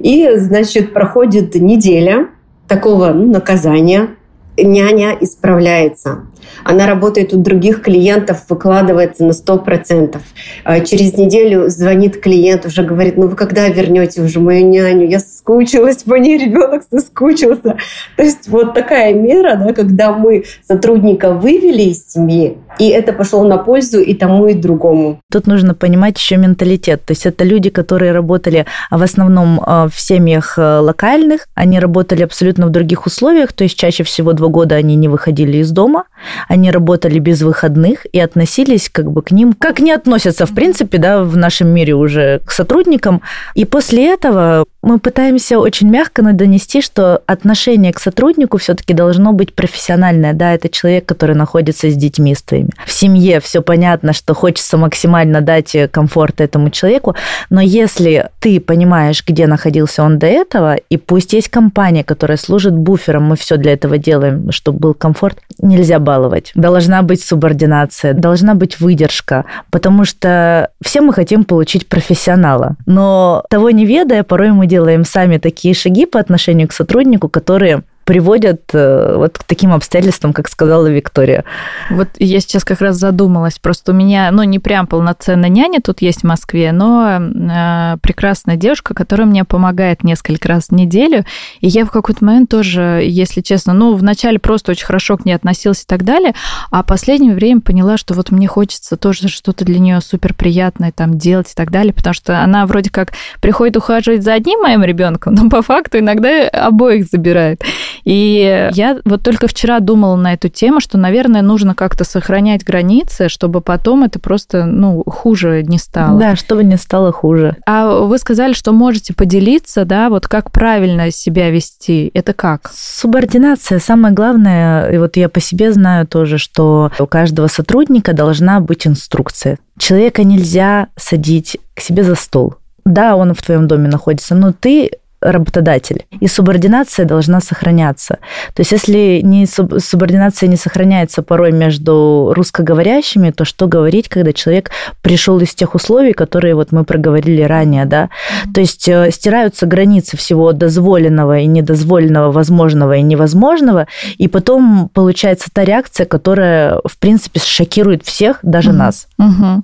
[0.00, 2.28] И, значит, проходит неделя
[2.68, 4.10] такого ну, наказания,
[4.56, 6.26] няня исправляется.
[6.64, 10.18] Она работает у других клиентов, выкладывается на 100%.
[10.64, 15.06] А через неделю звонит клиент, уже говорит, ну вы когда вернете уже мою няню?
[15.08, 17.76] Я соскучилась по ней, ребенок соскучился.
[18.16, 23.44] То есть вот такая мера, да, когда мы сотрудника вывели из семьи, и это пошло
[23.44, 25.20] на пользу и тому, и другому.
[25.32, 27.04] Тут нужно понимать еще менталитет.
[27.04, 32.22] То есть это люди, которые работали в основном э, в семьях э, локальных, они работали
[32.22, 36.04] абсолютно в других условиях, то есть чаще всего два года они не выходили из дома,
[36.48, 40.98] они работали без выходных и относились как бы к ним, как не относятся, в принципе,
[40.98, 43.22] да, в нашем мире уже к сотрудникам.
[43.54, 49.54] И после этого мы пытаемся очень мягко донести, что отношение к сотруднику все-таки должно быть
[49.54, 50.32] профессиональное.
[50.32, 52.70] Да, это человек, который находится с детьми своими.
[52.84, 57.16] В семье все понятно, что хочется максимально дать комфорт этому человеку,
[57.50, 62.74] но если ты понимаешь, где находился он до этого, и пусть есть компания, которая служит
[62.74, 66.52] буфером, мы все для этого делаем, чтобы был комфорт, нельзя баловать.
[66.54, 72.76] Должна быть субординация, должна быть выдержка, потому что все мы хотим получить профессионала.
[72.86, 77.82] Но того не ведая, порой мы делаем сами такие шаги по отношению к сотруднику, которые
[78.06, 81.44] приводят э, вот к таким обстоятельствам, как сказала Виктория.
[81.90, 83.58] Вот я сейчас как раз задумалась.
[83.58, 88.54] Просто у меня, ну, не прям полноценная няня тут есть в Москве, но э, прекрасная
[88.54, 91.24] девушка, которая мне помогает несколько раз в неделю.
[91.60, 95.32] И я в какой-то момент тоже, если честно, ну, вначале просто очень хорошо к ней
[95.32, 96.32] относилась и так далее,
[96.70, 100.92] а в последнее время поняла, что вот мне хочется тоже что-то для нее супер приятное
[100.92, 104.84] там делать и так далее, потому что она вроде как приходит ухаживать за одним моим
[104.84, 107.64] ребенком, но по факту иногда обоих забирает.
[108.06, 113.28] И я вот только вчера думала на эту тему, что, наверное, нужно как-то сохранять границы,
[113.28, 116.18] чтобы потом это просто, ну, хуже не стало.
[116.18, 117.56] Да, чтобы не стало хуже.
[117.66, 122.12] А вы сказали, что можете поделиться, да, вот как правильно себя вести.
[122.14, 122.70] Это как?
[122.72, 128.60] Субординация самое главное, и вот я по себе знаю тоже, что у каждого сотрудника должна
[128.60, 129.58] быть инструкция.
[129.78, 132.54] Человека нельзя садить к себе за стол.
[132.84, 134.92] Да, он в твоем доме находится, но ты
[135.32, 136.04] работодатель.
[136.20, 138.18] И субординация должна сохраняться.
[138.54, 144.70] То есть если не субординация не сохраняется порой между русскоговорящими, то что говорить, когда человек
[145.02, 148.08] пришел из тех условий, которые вот мы проговорили ранее, да?
[148.54, 153.86] То есть э, стираются границы всего дозволенного и недозволенного, возможного и невозможного,
[154.18, 158.78] и потом получается та реакция, которая, в принципе, шокирует всех, даже угу.
[158.78, 159.08] нас.
[159.18, 159.62] Угу.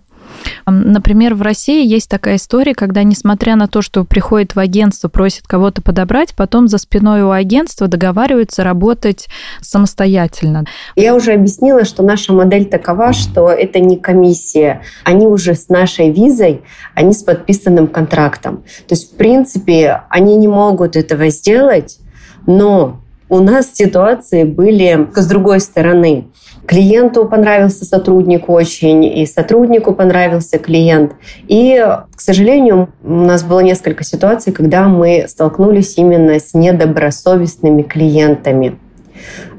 [0.66, 5.46] Например, в России есть такая история, когда, несмотря на то, что приходит в агентство, просит
[5.46, 9.28] кого-то подобрать, потом за спиной у агентства договариваются работать
[9.60, 10.64] самостоятельно.
[10.96, 14.82] Я уже объяснила, что наша модель такова, что это не комиссия.
[15.04, 16.62] Они уже с нашей визой,
[16.94, 18.62] они с подписанным контрактом.
[18.88, 21.98] То есть, в принципе, они не могут этого сделать,
[22.46, 26.28] но у нас ситуации были с другой стороны.
[26.66, 31.12] Клиенту понравился сотрудник очень, и сотруднику понравился клиент.
[31.48, 38.78] И, к сожалению, у нас было несколько ситуаций, когда мы столкнулись именно с недобросовестными клиентами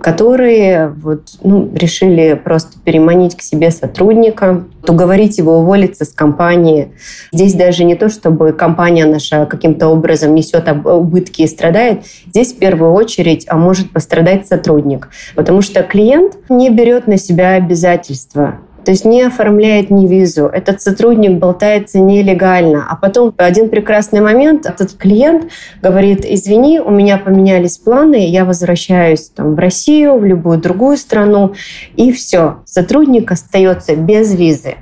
[0.01, 6.93] которые вот, ну, решили просто переманить к себе сотрудника, уговорить его уволиться с компании.
[7.31, 12.03] Здесь даже не то, чтобы компания наша каким-то образом несет убытки и страдает.
[12.27, 17.53] Здесь в первую очередь а может пострадать сотрудник, потому что клиент не берет на себя
[17.53, 20.45] обязательства то есть не оформляет ни визу.
[20.45, 22.85] Этот сотрудник болтается нелегально.
[22.89, 28.45] А потом в один прекрасный момент этот клиент говорит, извини, у меня поменялись планы, я
[28.45, 31.53] возвращаюсь там, в Россию, в любую другую страну.
[31.95, 32.57] И все.
[32.65, 34.75] Сотрудник остается без визы,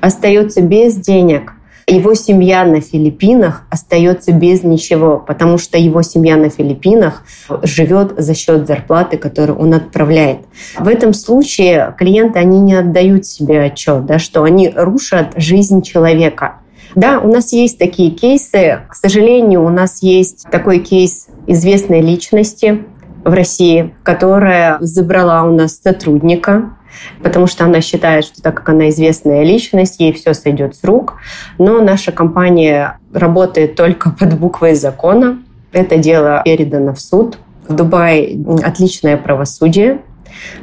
[0.00, 1.52] остается без денег–
[1.86, 7.24] его семья на Филиппинах остается без ничего, потому что его семья на Филиппинах
[7.62, 10.38] живет за счет зарплаты, которую он отправляет.
[10.78, 16.56] В этом случае клиенты, они не отдают себе отчет, да, что они рушат жизнь человека.
[16.94, 18.80] Да, у нас есть такие кейсы.
[18.88, 22.84] К сожалению, у нас есть такой кейс известной личности
[23.24, 26.76] в России, которая забрала у нас сотрудника,
[27.22, 31.14] потому что она считает, что так как она известная личность, ей все сойдет с рук.
[31.58, 35.38] Но наша компания работает только под буквой закона.
[35.72, 37.38] Это дело передано в суд.
[37.66, 40.00] В Дубае отличное правосудие,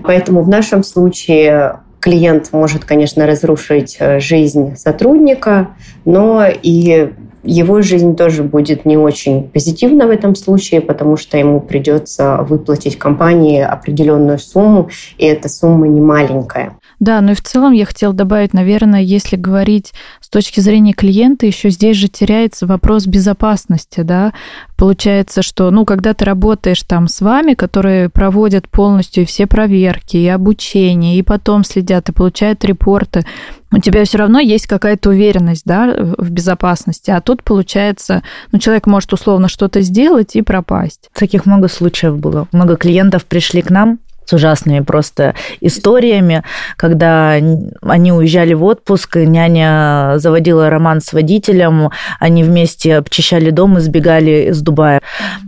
[0.04, 5.70] поэтому в нашем случае клиент может, конечно, разрушить э, жизнь сотрудника,
[6.04, 7.12] но и
[7.43, 12.97] его жизнь тоже будет не очень позитивна в этом случае, потому что ему придется выплатить
[12.97, 16.77] компании определенную сумму, и эта сумма не маленькая.
[16.99, 19.93] Да, ну и в целом я хотела добавить, наверное, если говорить
[20.32, 24.34] точки зрения клиента, еще здесь же теряется вопрос безопасности, да.
[24.78, 30.28] Получается, что, ну, когда ты работаешь там с вами, которые проводят полностью все проверки, и
[30.28, 33.26] обучение, и потом следят и получают репорты,
[33.74, 37.12] у тебя все равно есть какая-то уверенность, да, в безопасности.
[37.12, 41.10] А тут, получается, ну, человек может условно что-то сделать и пропасть.
[41.13, 42.48] Таких много случаев было.
[42.52, 44.00] Много клиентов пришли к нам,
[44.32, 46.44] с ужасными просто историями,
[46.78, 51.89] когда они уезжали в отпуск, няня заводила роман с водителем,
[52.20, 55.02] они вместе обчищали дом и сбегали из Дубая.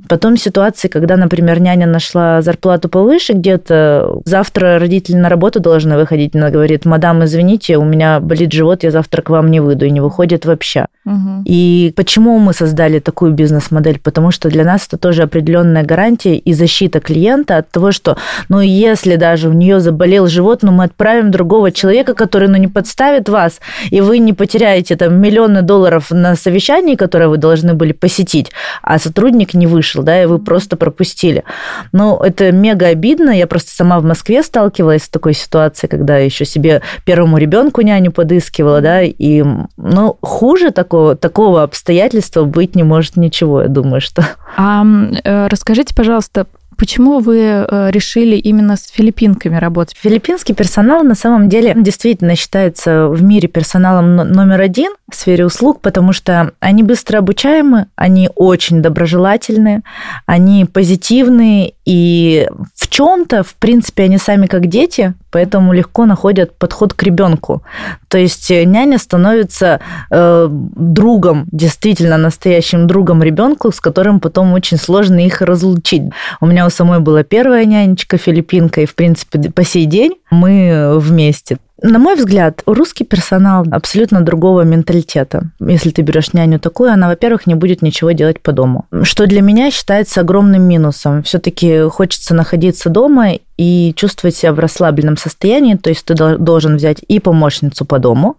[0.09, 6.35] Потом ситуации, когда, например, няня нашла зарплату повыше где-то, завтра родители на работу должны выходить,
[6.35, 9.91] она говорит, мадам, извините, у меня болит живот, я завтра к вам не выйду, и
[9.91, 10.87] не выходит вообще.
[11.05, 11.43] Угу.
[11.45, 13.99] И почему мы создали такую бизнес-модель?
[13.99, 18.17] Потому что для нас это тоже определенная гарантия и защита клиента от того, что,
[18.49, 22.67] ну, если даже у нее заболел живот, ну, мы отправим другого человека, который, ну, не
[22.67, 23.59] подставит вас,
[23.89, 28.99] и вы не потеряете там миллионы долларов на совещании, которое вы должны были посетить, а
[28.99, 31.43] сотрудник не вышел, да, и вы просто пропустили.
[31.91, 33.31] Ну, это мега обидно.
[33.31, 38.11] Я просто сама в Москве сталкивалась с такой ситуацией, когда еще себе первому ребенку няню
[38.11, 39.43] подыскивала, да, и,
[39.77, 44.25] ну, хуже такого, такого обстоятельства быть не может ничего, я думаю, что.
[44.57, 44.83] А
[45.23, 49.97] расскажите, пожалуйста, Почему вы э, решили именно с филиппинками работать?
[49.99, 55.81] Филиппинский персонал на самом деле действительно считается в мире персоналом номер один в сфере услуг,
[55.81, 59.83] потому что они быстро обучаемы, они очень доброжелательны,
[60.25, 66.93] они позитивные, и в чем-то, в принципе, они сами как дети, поэтому легко находят подход
[66.93, 67.63] к ребенку.
[68.07, 69.79] То есть э, няня становится
[70.11, 76.03] э, другом, действительно настоящим другом ребенку, с которым потом очень сложно их разлучить.
[76.39, 80.97] У меня у самой была первая нянечка филиппинка, и, в принципе, по сей день мы
[80.99, 81.57] вместе.
[81.85, 85.49] На мой взгляд, русский персонал абсолютно другого менталитета.
[85.59, 88.85] Если ты берешь няню такую, она, во-первых, не будет ничего делать по дому.
[89.01, 91.23] Что для меня считается огромным минусом.
[91.23, 95.75] Все-таки хочется находиться дома и чувствовать себя в расслабленном состоянии.
[95.75, 98.37] То есть ты должен взять и помощницу по дому,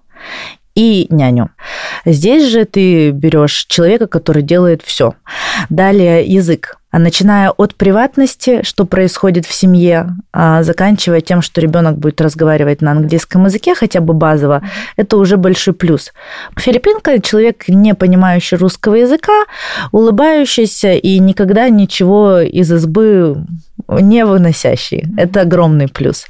[0.74, 1.51] и няню.
[2.07, 5.14] Здесь же ты берешь человека, который делает все.
[5.68, 6.78] Далее язык.
[6.95, 12.82] А начиная от приватности, что происходит в семье, а заканчивая тем, что ребенок будет разговаривать
[12.82, 14.62] на английском языке хотя бы базово,
[14.95, 16.12] это уже большой плюс.
[16.57, 19.32] Филиппинка– человек, не понимающий русского языка,
[19.90, 23.45] улыбающийся и никогда ничего из избы
[23.89, 25.05] не выносящий.
[25.16, 26.27] Это огромный плюс.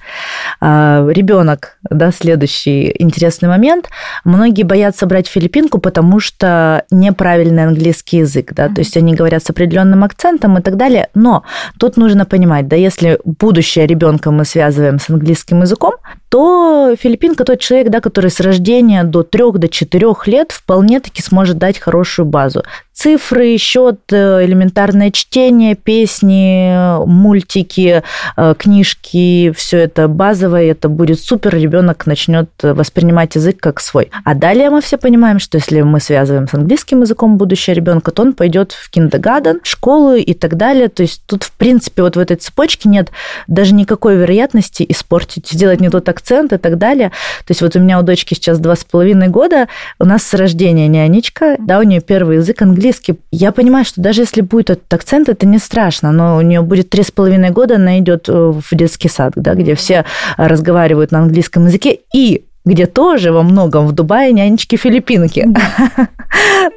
[0.61, 3.89] А, ребенок, да, следующий интересный момент.
[4.25, 9.51] Многие боятся брать филиппинку, потому что неправильный английский язык, да, то есть они говорят с
[9.51, 11.09] определенным акцентом и так далее.
[11.15, 11.45] Но
[11.79, 15.95] тут нужно понимать, да, если будущее ребенка мы связываем с английским языком,
[16.29, 21.23] то филиппинка тот человек, да, который с рождения до 3 до 4 лет вполне таки
[21.23, 22.65] сможет дать хорошую базу
[22.95, 28.03] цифры, счет, э, элементарное чтение, песни, мультики,
[28.37, 34.11] э, книжки, все это базовое, это будет супер, ребенок начнет воспринимать язык как свой.
[34.25, 38.23] А далее мы все понимаем, что если мы связываем с английским языком будущее ребенка, то
[38.23, 40.89] он пойдет в киндергаден, школу и так далее.
[40.89, 43.11] То есть тут, в принципе, вот в этой цепочке нет
[43.49, 47.09] даже никакой вероятности испортить, сделать не тот акцент и так далее.
[47.39, 49.67] То есть вот у меня у дочки сейчас два с половиной года,
[49.99, 53.18] у нас с рождения нянечка, да, у нее первый язык английский, английский.
[53.30, 56.91] Я понимаю, что даже если будет этот акцент, это не страшно, но у нее будет
[56.91, 60.05] три с половиной года, она идет э, в детский сад, да, где все
[60.37, 65.49] разговаривают на английском языке, и где тоже во многом в Дубае нянечки-филиппинки.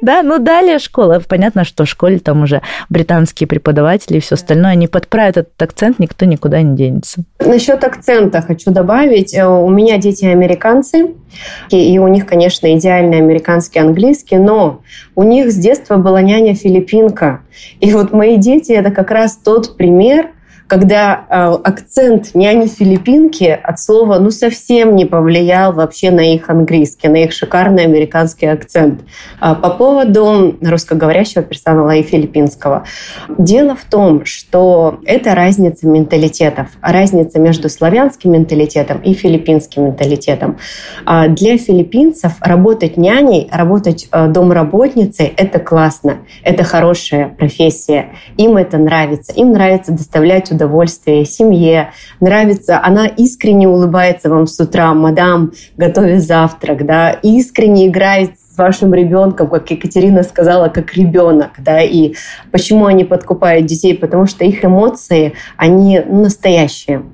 [0.02, 1.20] Да, ну далее школа.
[1.26, 5.98] Понятно, что в школе там уже британские преподаватели и все остальное, они подправят этот акцент,
[5.98, 7.24] никто никуда не денется.
[7.40, 9.34] Насчет акцента хочу добавить.
[9.34, 11.14] Э, у меня дети американцы,
[11.70, 14.82] и у них, конечно, идеальный американский английский, но
[15.16, 17.40] у них с детства была няня-филиппинка.
[17.80, 20.28] И вот мои дети– это как раз тот пример,
[20.68, 27.24] когда э, акцент няни-филиппинки от слова ну совсем не повлиял вообще на их английский, на
[27.24, 29.00] их шикарный американский акцент.
[29.40, 32.84] А по поводу русскоговорящего персонала и филиппинского.
[33.38, 40.58] Дело в том, что это разница менталитетов, разница между славянским менталитетом и филиппинским менталитетом.
[41.06, 48.10] А для филиппинцев работать няней, работать домработницей– это классно, это хорошая профессия.
[48.36, 49.32] Им это нравится.
[49.32, 50.57] Им нравится доставлять удовольствие
[51.24, 58.58] семье, нравится, она искренне улыбается вам с утра, мадам, готовит завтрак, да, искренне играет с
[58.58, 62.14] вашим ребенком, как Екатерина сказала, как ребенок, да, и
[62.50, 67.04] почему они подкупают детей, потому что их эмоции, они настоящие.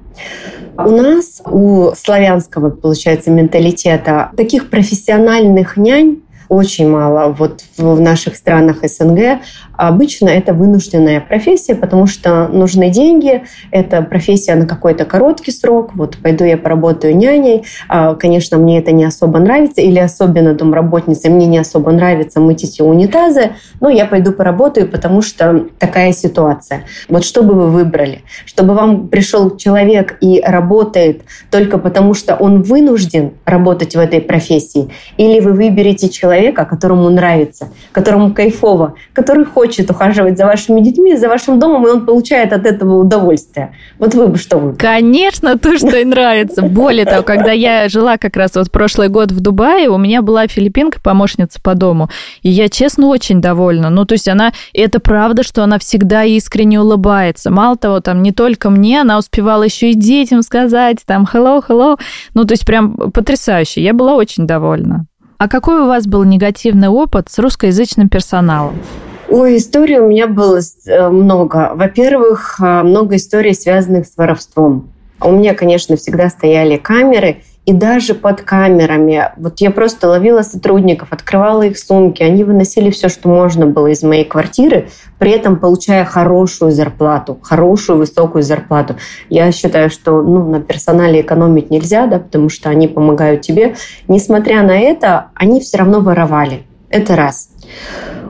[0.77, 8.79] У нас, у славянского, получается, менталитета, таких профессиональных нянь очень мало вот в наших странах
[8.83, 9.41] СНГ.
[9.77, 13.45] Обычно это вынужденная профессия, потому что нужны деньги.
[13.71, 15.91] Это профессия на какой-то короткий срок.
[15.95, 17.65] Вот пойду я поработаю няней.
[17.89, 19.81] А, конечно, мне это не особо нравится.
[19.81, 23.53] Или особенно домработница, мне не особо нравится мыть эти унитазы.
[23.81, 26.85] Но я пойду поработаю, потому что такая ситуация.
[27.09, 28.23] Вот что бы вы выбрали?
[28.45, 34.91] Чтобы вам пришел человек и работает только потому, что он вынужден работать в этой профессии?
[35.17, 36.34] Или вы выберете человека,
[36.65, 42.07] которому нравится, которому кайфово, который хочет ухаживать за вашими детьми, за вашим домом, и он
[42.07, 43.75] получает от этого удовольствие.
[43.99, 44.75] Вот вы бы что вы?
[44.75, 46.63] Конечно, то, что и нравится.
[46.63, 50.47] Более того, когда я жила как раз вот прошлый год в Дубае, у меня была
[50.47, 52.09] филиппинка, помощница по дому,
[52.43, 53.91] и я, честно, очень довольна.
[53.91, 57.51] Ну, то есть она, это правда, что она всегда искренне улыбается.
[57.51, 61.99] Мало того, там не только мне, она успевала еще и детям сказать, там, hello, hello.
[62.35, 63.83] Ну, то есть прям потрясающе.
[63.83, 65.07] Я была очень довольна.
[65.45, 68.81] А какой у вас был негативный опыт с русскоязычным персоналом?
[69.29, 71.73] Ой, историй у меня было э, много.
[71.75, 74.89] Во-первых, э, много историй, связанных с воровством.
[75.21, 79.33] У меня, конечно, всегда стояли камеры, И даже под камерами.
[79.37, 84.03] Вот я просто ловила сотрудников, открывала их сумки, они выносили все, что можно было из
[84.03, 88.97] моей квартиры, при этом получая хорошую зарплату, хорошую высокую зарплату.
[89.31, 93.77] Я считаю, что ну, на персонале экономить нельзя, да, потому что они помогают тебе.
[94.09, 96.65] Несмотря на это, они все равно воровали.
[96.91, 97.49] Это раз.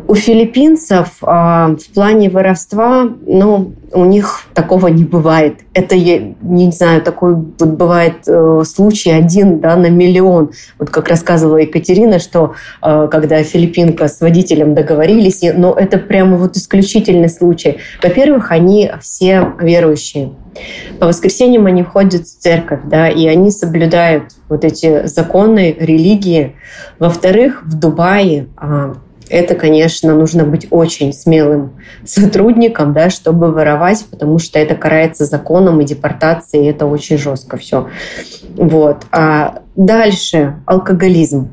[0.07, 5.61] У филиппинцев э, в плане воровства, ну, у них такого не бывает.
[5.73, 10.53] Это, я не знаю, такой вот бывает э, случай один да, на миллион.
[10.79, 16.57] Вот как рассказывала Екатерина, что э, когда филиппинка с водителем договорились, но это прямо вот
[16.57, 17.79] исключительный случай.
[18.03, 20.33] Во-первых, они все верующие.
[21.01, 26.57] По воскресеньям они ходят в церковь, да, и они соблюдают вот эти законы религии.
[26.99, 28.95] Во-вторых, в Дубае а,
[29.29, 31.73] это, конечно, нужно быть очень смелым
[32.05, 37.57] сотрудником, да, чтобы воровать, потому что это карается законом и депортацией, и это очень жестко
[37.57, 37.89] все.
[38.57, 39.07] Вот.
[39.11, 41.51] А дальше алкоголизм.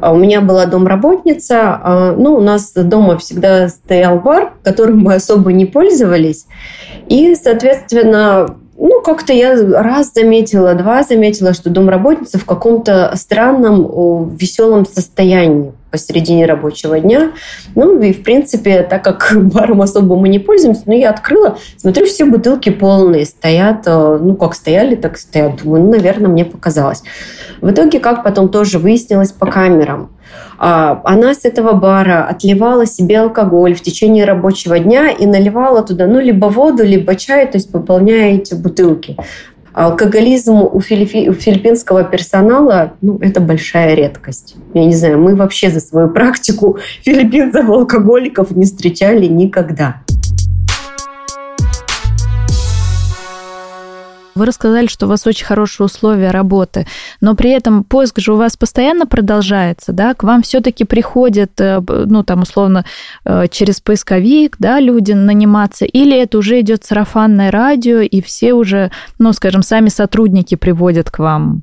[0.00, 5.14] А у меня была домработница, а, ну, у нас дома всегда стоял бар, которым мы
[5.14, 6.46] особо не пользовались.
[7.08, 14.84] И, соответственно, ну, как-то я раз заметила, два заметила, что домработница в каком-то странном, веселом
[14.84, 17.32] состоянии посередине рабочего дня.
[17.74, 22.04] Ну и, в принципе, так как баром особо мы не пользуемся, но я открыла, смотрю,
[22.04, 23.86] все бутылки полные стоят.
[23.86, 25.62] Э, ну, как стояли, так стоят.
[25.62, 27.02] Думаю, ну, наверное, мне показалось.
[27.62, 30.10] В итоге, как потом тоже выяснилось по камерам,
[30.58, 36.06] а, она с этого бара отливала себе алкоголь в течение рабочего дня и наливала туда,
[36.06, 39.16] ну, либо воду, либо чай, то есть пополняя эти бутылки.
[39.76, 41.28] Алкоголизм у, филиппи...
[41.28, 44.56] у филиппинского персонала ну, это большая редкость.
[44.72, 49.96] Я не знаю, мы вообще за свою практику филиппинцев-алкоголиков не встречали никогда.
[54.36, 56.86] Вы рассказали, что у вас очень хорошие условия работы,
[57.22, 60.12] но при этом поиск же у вас постоянно продолжается, да?
[60.12, 62.84] К вам все-таки приходят, э, ну, там, условно,
[63.24, 68.90] э, через поисковик, да, люди наниматься, или это уже идет сарафанное радио, и все уже,
[69.18, 71.62] ну, скажем, сами сотрудники приводят к вам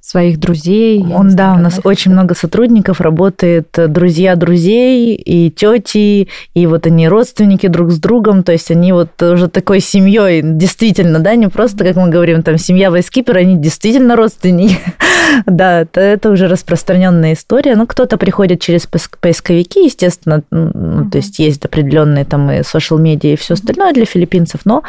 [0.00, 1.04] своих друзей.
[1.12, 6.86] Он, да, у нас очень много сотрудников, работает э, друзья друзей и тети, и вот
[6.86, 11.48] они родственники друг с другом, то есть они вот уже такой семьей, действительно, да, не
[11.48, 14.78] просто, как мы говорим, там, семья вайскипера, они действительно родственники.
[15.46, 17.76] да, это, это уже распространенная история.
[17.76, 23.34] Ну, кто-то приходит через поисковики, естественно, ну, то есть есть определенные там и social медиа
[23.34, 24.82] и все остальное для филиппинцев, но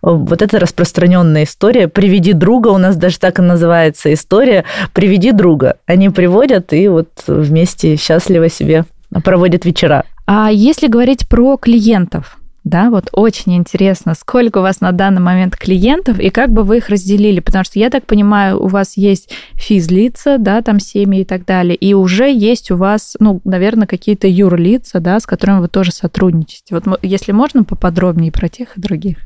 [0.00, 1.88] вот это распространенная история.
[1.88, 5.76] Приведи друга, у нас даже так и называется история история «Приведи друга».
[5.86, 8.84] Они приводят и вот вместе счастливо себе
[9.24, 10.04] проводят вечера.
[10.26, 15.54] А если говорить про клиентов, да, вот очень интересно, сколько у вас на данный момент
[15.54, 19.30] клиентов и как бы вы их разделили, потому что я так понимаю, у вас есть
[19.52, 24.26] физлица, да, там семьи и так далее, и уже есть у вас, ну, наверное, какие-то
[24.28, 26.74] юрлица, да, с которыми вы тоже сотрудничаете.
[26.74, 29.18] Вот если можно поподробнее про тех и других.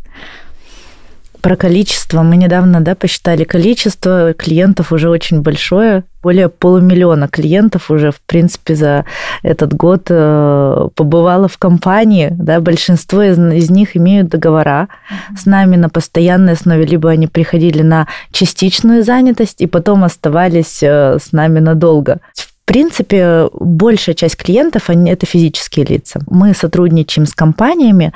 [1.40, 2.22] Про количество.
[2.22, 6.02] Мы недавно да, посчитали количество клиентов уже очень большое.
[6.20, 9.04] Более полумиллиона клиентов уже, в принципе, за
[9.42, 12.30] этот год э, побывало в компании.
[12.32, 15.38] Да, большинство из, из них имеют договора mm-hmm.
[15.38, 16.84] с нами на постоянной основе.
[16.84, 22.18] Либо они приходили на частичную занятость и потом оставались э, с нами надолго.
[22.34, 26.20] В принципе, большая часть клиентов они, это физические лица.
[26.28, 28.12] Мы сотрудничаем с компаниями.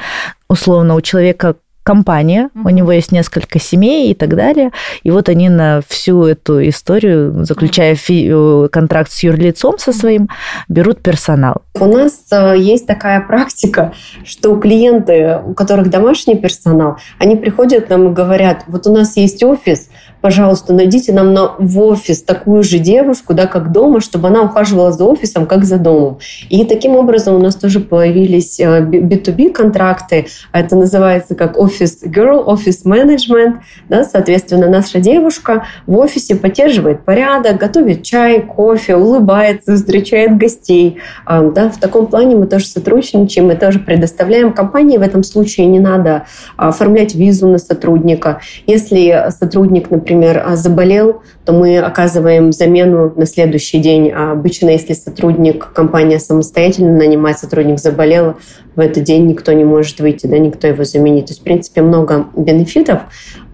[0.49, 2.63] Условно, у человека компания, mm-hmm.
[2.65, 4.71] у него есть несколько семей и так далее.
[5.03, 10.29] И вот они на всю эту историю, заключая фи- э, контракт с юрлицом со своим,
[10.69, 11.63] берут персонал.
[11.75, 13.93] У нас э, есть такая практика,
[14.25, 19.43] что клиенты, у которых домашний персонал, они приходят нам и говорят, вот у нас есть
[19.43, 19.89] офис,
[20.23, 24.93] пожалуйста, найдите нам на, в офис такую же девушку, да, как дома, чтобы она ухаживала
[24.93, 26.19] за офисом, как за домом.
[26.49, 30.27] И таким образом у нас тоже появились B2B э, контракты.
[30.53, 33.57] Это называется как офис girl, офис management.
[33.89, 40.99] Да, соответственно, наша девушка в офисе поддерживает порядок, готовит чай, кофе, улыбается, встречает гостей.
[41.27, 44.99] А, да, в таком плане мы тоже сотрудничаем, мы тоже предоставляем компании.
[44.99, 48.41] В этом случае не надо оформлять визу на сотрудника.
[48.69, 54.11] Если сотрудник, например, например, а, заболел, то мы оказываем замену на следующий день.
[54.11, 58.37] А обычно, если сотрудник, компания самостоятельно нанимает, сотрудник заболел,
[58.77, 61.27] в этот день никто не может выйти, да, никто его заменить.
[61.27, 63.01] То есть, в принципе, много бенефитов.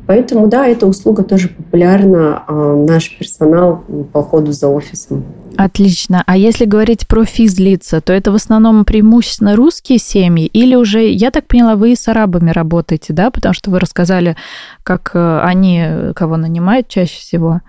[0.06, 2.42] Поэтому, да, эта услуга тоже популярна.
[2.46, 3.82] А наш персонал
[4.12, 5.24] по ходу за офисом.
[5.59, 6.22] Отлично.
[6.24, 11.32] А если говорить про физлица, то это в основном преимущественно русские семьи или уже, я
[11.32, 13.32] так поняла, вы с арабами работаете, да?
[13.32, 14.36] Потому что вы рассказали,
[14.84, 17.61] как э, они кого нанимают чаще всего.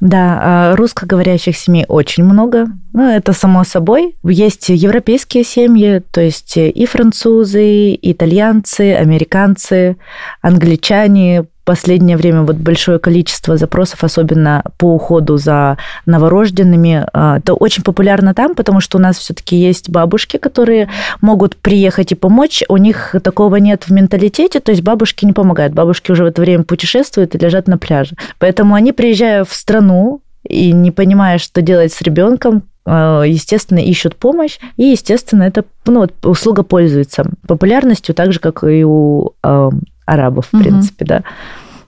[0.00, 2.66] Да, а, русскоговорящих семей очень много.
[2.92, 4.16] Ну, это само собой.
[4.22, 9.96] Есть европейские семьи, то есть и французы, и итальянцы, американцы,
[10.42, 17.06] англичане, последнее время вот большое количество запросов, особенно по уходу за новорожденными.
[17.12, 20.88] А, это очень популярно там, потому что у нас все-таки есть бабушки, которые
[21.20, 22.64] могут приехать и помочь.
[22.68, 25.72] У них такого нет в менталитете, то есть бабушки не помогают.
[25.72, 28.16] Бабушки уже в это время путешествуют и лежат на пляже.
[28.40, 34.16] Поэтому они, приезжая в страну, и не понимая, что делать с ребенком, а, естественно, ищут
[34.16, 39.70] помощь, и, естественно, эта ну, вот, услуга пользуется популярностью, так же, как и у э,
[40.10, 40.62] арабов, в угу.
[40.62, 41.22] принципе, да.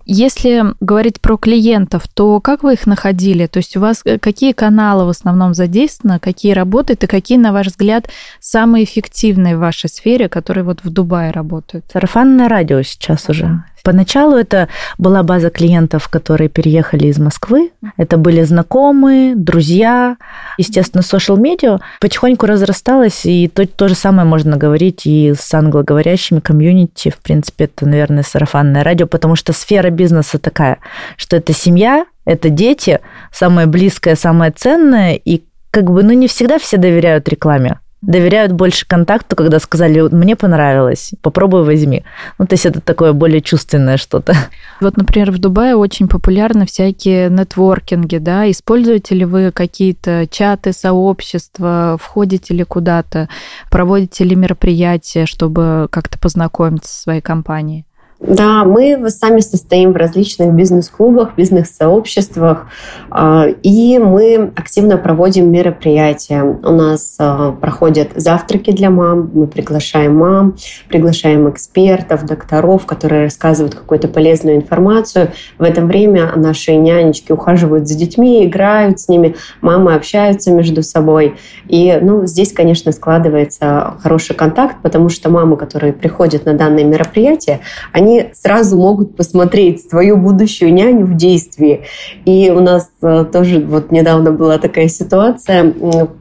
[0.04, 3.46] Если говорить про клиентов, то как вы их находили?
[3.46, 7.52] То есть у вас э, какие каналы в основном задействованы, какие работают и какие, на
[7.52, 8.08] ваш взгляд,
[8.40, 11.84] самые эффективные в вашей сфере, которые вот в Дубае работают?
[11.92, 13.64] Сарафанное радио сейчас уже.
[13.83, 14.68] Поначалу это
[14.99, 17.72] была база клиентов, которые переехали из Москвы.
[17.97, 20.16] Это были знакомые, друзья,
[20.59, 26.41] естественно, social медиа потихоньку разрасталось, и то, то же самое можно говорить и с англоговорящими
[26.41, 27.11] комьюнити.
[27.11, 30.78] В принципе, это, наверное, сарафанное радио, потому что сфера бизнеса такая,
[31.16, 33.01] что это семья, это дети,
[33.33, 38.86] самое близкое, самое ценное, и как бы, ну, не всегда все доверяют рекламе доверяют больше
[38.86, 42.05] контакту, когда сказали, мне понравилось, попробуй возьми.
[42.38, 44.34] Ну, то есть это такое более чувственное что-то.
[44.80, 51.96] Вот, например, в Дубае очень популярны всякие нетворкинги, да, используете ли вы какие-то чаты, сообщества,
[52.00, 53.28] входите ли куда-то,
[53.70, 57.86] проводите ли мероприятия, чтобы как-то познакомиться со своей компанией?
[58.22, 62.68] Да, мы сами состоим в различных бизнес-клубах, бизнес-сообществах,
[63.10, 66.42] а, и мы активно проводим мероприятия.
[66.44, 70.54] У нас а, проходят завтраки для мам, мы приглашаем мам,
[70.88, 75.32] приглашаем экспертов, докторов, которые рассказывают какую-то полезную информацию.
[75.58, 81.34] В это время наши нянечки ухаживают за детьми, играют с ними, мамы общаются между собой.
[81.66, 87.60] И ну, здесь, конечно, складывается хороший контакт, потому что мамы, которые приходят на данные мероприятия,
[87.90, 91.82] они они сразу могут посмотреть свою будущую няню в действии.
[92.24, 95.72] И у нас э, тоже вот недавно была такая ситуация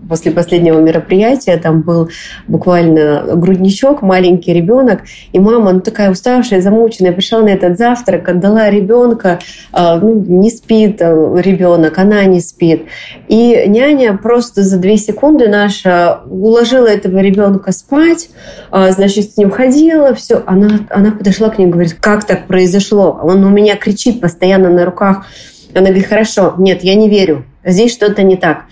[0.08, 1.58] после последнего мероприятия.
[1.58, 2.10] Там был
[2.48, 5.02] буквально грудничок, маленький ребенок,
[5.34, 9.40] и мама, ну такая уставшая, замученная, пришла на этот завтрак, отдала ребенка,
[9.74, 12.86] э, ну, не спит э, ребенок, она не спит.
[13.28, 18.30] И няня просто за две секунды наша уложила этого ребенка спать,
[18.72, 20.44] значит, с ним ходила, все.
[20.46, 23.20] Она, она подошла к ней и говорит, как так произошло?
[23.22, 25.26] Он у меня кричит постоянно на руках.
[25.74, 27.46] Она говорит, хорошо, нет, я не верю.
[27.64, 28.66] Здесь что-то не так.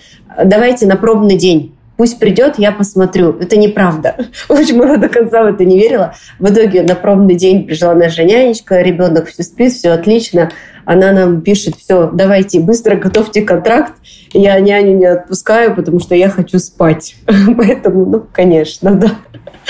[0.43, 1.75] Давайте на пробный день.
[1.99, 3.37] Пусть придет, я посмотрю.
[3.41, 4.15] Это неправда.
[4.47, 6.15] В общем, она до конца в это не верила.
[6.39, 10.49] В итоге на пробный день пришла наша нянечка, ребенок все спит, все отлично.
[10.85, 13.93] Она нам пишет, все, давайте быстро готовьте контракт.
[14.31, 17.15] Я няню не отпускаю, потому что я хочу спать.
[17.57, 19.11] Поэтому, ну, конечно, да.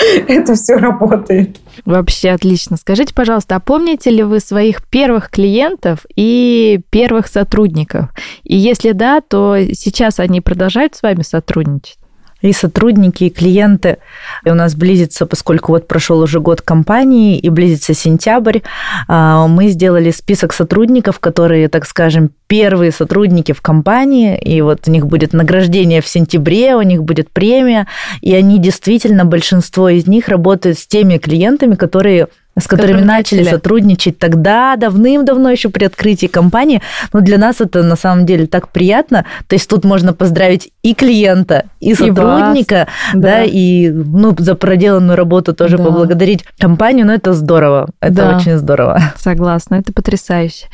[0.28, 1.58] Это все работает.
[1.84, 2.76] Вообще отлично.
[2.76, 8.10] Скажите, пожалуйста, а помните ли вы своих первых клиентов и первых сотрудников?
[8.42, 11.99] И если да, то сейчас они продолжают с вами сотрудничать?
[12.42, 13.98] И сотрудники, и клиенты.
[14.44, 18.60] И у нас близится, поскольку вот прошел уже год компании и близится сентябрь,
[19.08, 24.90] а, мы сделали список сотрудников, которые, так скажем, первые сотрудники в компании, и вот у
[24.90, 27.86] них будет награждение в сентябре, у них будет премия,
[28.20, 32.28] и они действительно, большинство из них работают с теми клиентами, которые
[32.58, 36.82] с которыми начали, сотрудничать тогда, давным-давно еще при открытии компании.
[37.12, 39.24] Но для нас это на самом деле так приятно.
[39.46, 43.20] То есть тут можно поздравить и клиента, и сотрудника, и да.
[43.20, 45.84] да, и ну, за проделанную работу тоже да.
[45.84, 47.06] поблагодарить компанию.
[47.06, 47.88] Но это здорово.
[48.00, 48.36] Это да.
[48.36, 49.00] очень здорово.
[49.16, 50.66] Согласна, это потрясающе.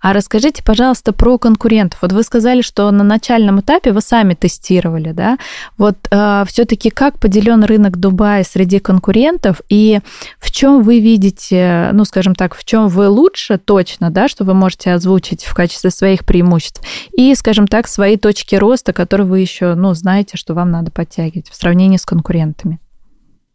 [0.00, 2.00] А расскажите, пожалуйста, про конкурентов.
[2.02, 5.38] Вот вы сказали, что на начальном этапе вы сами тестировали, да?
[5.76, 10.00] Вот э, все-таки как поделен рынок Дубая среди конкурентов и
[10.38, 14.44] в чем вы видите видите, ну, скажем так, в чем вы лучше точно, да, что
[14.44, 16.80] вы можете озвучить в качестве своих преимуществ,
[17.12, 21.48] и, скажем так, свои точки роста, которые вы еще, ну, знаете, что вам надо подтягивать
[21.50, 22.78] в сравнении с конкурентами?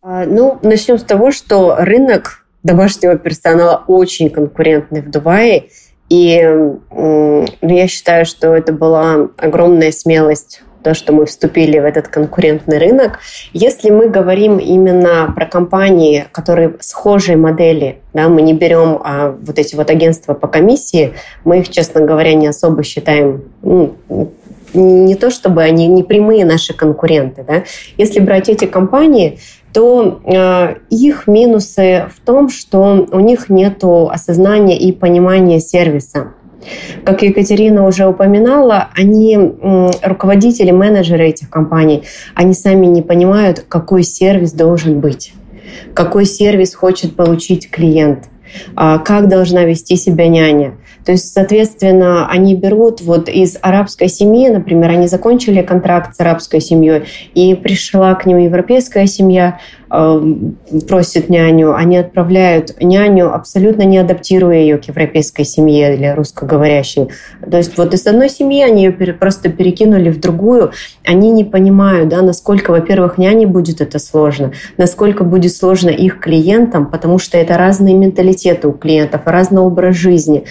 [0.02, 5.70] А, ну, начнем с того, что рынок домашнего персонала очень конкурентный в Дубае,
[6.10, 6.44] и
[6.92, 12.78] ну, я считаю, что это была огромная смелость то, что мы вступили в этот конкурентный
[12.78, 13.20] рынок.
[13.54, 19.58] Если мы говорим именно про компании, которые схожие модели, да, мы не берем а, вот
[19.58, 21.14] эти вот агентства по комиссии,
[21.44, 23.96] мы их, честно говоря, не особо считаем ну,
[24.74, 27.44] не то чтобы они не прямые наши конкуренты.
[27.48, 27.64] Да?
[27.98, 29.40] Если брать эти компании,
[29.72, 36.34] то э, их минусы в том, что у них нет осознания и понимания сервиса.
[37.06, 39.38] Как Екатерина уже упоминала, они,
[40.02, 42.04] руководители, менеджеры этих компаний,
[42.36, 45.34] они сами не понимают, какой сервис должен быть,
[45.94, 48.26] какой сервис хочет получить клиент,
[48.76, 50.76] а как должна вести себя няня.
[51.06, 56.62] То есть, соответственно, они берут вот из арабской семьи, например, они закончили контракт с арабской
[56.62, 57.04] семьей,
[57.34, 59.60] и пришла к ним европейская семья,
[59.96, 60.58] Эм,
[60.90, 67.10] просит няню, они отправляют няню, абсолютно не адаптируя ее к европейской семье или русскоговорящей.
[67.48, 70.72] То есть вот из одной семьи они ее просто перекинули в другую.
[71.06, 76.88] Они не понимают, да, насколько, во-первых, няне будет это сложно, насколько будет сложно их клиентам,
[76.88, 80.46] потому что это разные менталитеты у клиентов, разный образ жизни.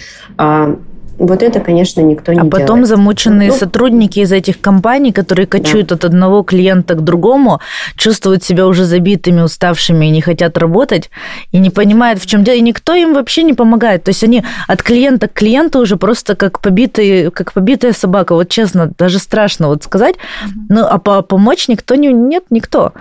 [1.19, 2.87] А, вот это, конечно, никто не А потом делает.
[2.87, 5.95] замученные ну, сотрудники из этих компаний, которые кочуют да.
[5.95, 7.59] от одного клиента к другому,
[7.95, 11.09] чувствуют себя уже забитыми, уставшими и не хотят работать,
[11.51, 12.55] и не понимают, в чем дело.
[12.55, 14.03] И никто им вообще не помогает.
[14.03, 18.35] То есть они от клиента к клиенту уже просто как, побитые, как побитая собака.
[18.35, 20.15] Вот честно, даже страшно вот сказать.
[20.69, 22.11] Ну, а помочь никто не...
[22.13, 22.93] Нет, никто.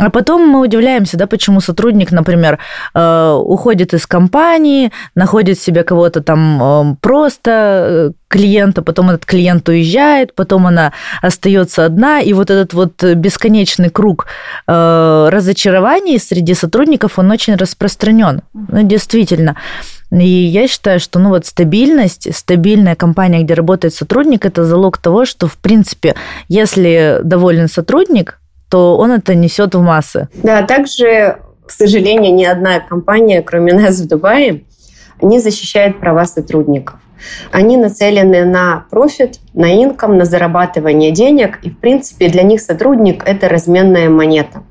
[0.00, 2.58] А потом мы удивляемся, да, почему сотрудник, например,
[2.94, 9.68] э, уходит из компании, находит себе кого-то там э, просто э, клиента, потом этот клиент
[9.68, 14.26] уезжает, потом она остается одна, и вот этот вот бесконечный круг
[14.66, 18.42] разочарований среди сотрудников, он очень распространен.
[18.52, 19.56] Ну, действительно.
[20.12, 25.24] И я считаю, что ну вот стабильность, стабильная компания, где работает сотрудник, это залог того,
[25.24, 26.14] что, в принципе,
[26.48, 28.39] если доволен сотрудник,
[28.70, 30.28] то он это несет в массы.
[30.42, 34.64] Да, также, к сожалению, ни одна компания, кроме нас в Дубае,
[35.20, 37.00] не защищает права сотрудников.
[37.52, 43.22] Они нацелены на профит, на инком, на зарабатывание денег, и, в принципе, для них сотрудник–
[43.26, 44.62] это разменная монета.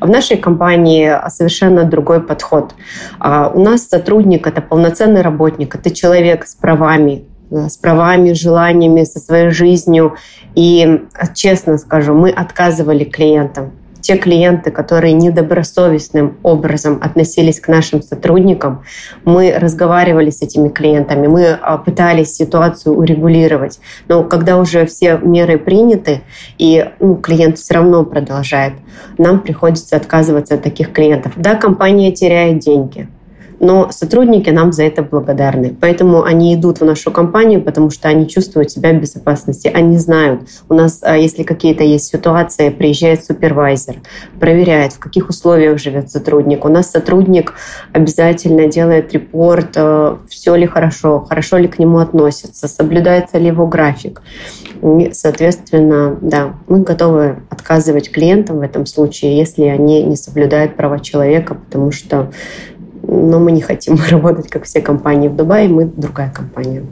[0.00, 2.74] В нашей компании совершенно другой подход.
[3.18, 9.18] А у нас сотрудник– это полноценный работник, это человек с правами, с правами, желаниями, со
[9.18, 10.16] своей жизнью.
[10.54, 11.02] И,
[11.34, 13.72] честно скажу, мы отказывали клиентам.
[14.00, 18.84] Те клиенты, которые недобросовестным образом относились к нашим сотрудникам,
[19.24, 23.80] мы разговаривали с этими клиентами, мы а, пытались ситуацию урегулировать.
[24.06, 26.20] Но когда уже все меры приняты,
[26.58, 28.74] и ну, клиент все равно продолжает,
[29.16, 31.32] нам приходится отказываться от таких клиентов.
[31.36, 33.08] Да, компания теряет деньги,
[33.60, 35.76] но сотрудники нам за это благодарны.
[35.80, 39.70] Поэтому они идут в нашу компанию, потому что они чувствуют себя в безопасности.
[39.72, 43.96] Они знают, у нас, а, если какие-то есть ситуации, приезжает супервайзер,
[44.40, 46.64] проверяет, в каких условиях живет сотрудник.
[46.64, 47.54] У нас сотрудник
[47.92, 53.66] обязательно делает репорт, э, все ли хорошо, хорошо ли к нему относятся, соблюдается ли его
[53.66, 54.22] график.
[54.82, 61.00] И, соответственно, да, мы готовы отказывать клиентам в этом случае, если они не соблюдают права
[61.00, 62.30] человека, потому что
[63.06, 66.84] но мы не хотим работать, как все компании в Дубае, мы другая компания.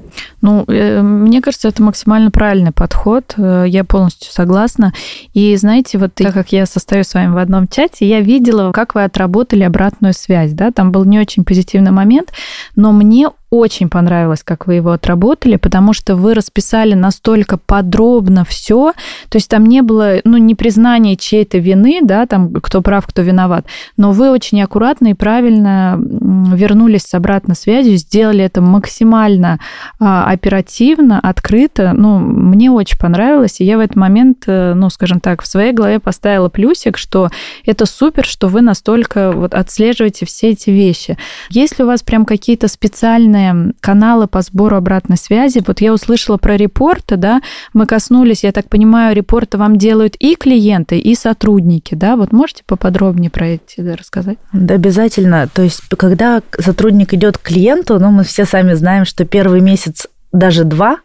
[0.43, 4.93] Ну, э, мне кажется, это максимально правильный подход, э, я полностью согласна.
[5.33, 8.95] И знаете, вот так как я состою с вами в одном чате, я видела, как
[8.95, 12.33] вы отработали обратную связь, да, там был не очень позитивный момент,
[12.75, 18.95] но мне очень понравилось, как вы его отработали, потому что вы расписали настолько подробно все,
[19.29, 23.21] то есть там не было, ну, не признания чьей-то вины, да, там, кто прав, кто
[23.21, 23.67] виноват,
[23.99, 29.61] но вы очень аккуратно и правильно вернулись с обратной связью, сделали это максимально
[30.01, 35.21] а, оперативно, открыто, ну, мне очень понравилось, и я в этот момент, э, ну, скажем
[35.21, 37.31] так, в своей голове поставила плюсик, что
[37.65, 41.17] это супер, что вы настолько вот отслеживаете все эти вещи.
[41.51, 45.63] Есть ли у вас прям какие-то специальные каналы по сбору обратной связи.
[45.67, 47.41] Вот я услышала про репорты, да,
[47.73, 52.63] мы коснулись, я так понимаю, репорты вам делают и клиенты, и сотрудники, да, вот можете
[52.67, 54.39] поподробнее про эти да, рассказать?
[54.53, 55.49] Да, обязательно.
[55.53, 60.07] То есть, когда сотрудник идет к клиенту, ну, мы все сами знаем, что первый месяц,
[60.33, 60.99] даже два,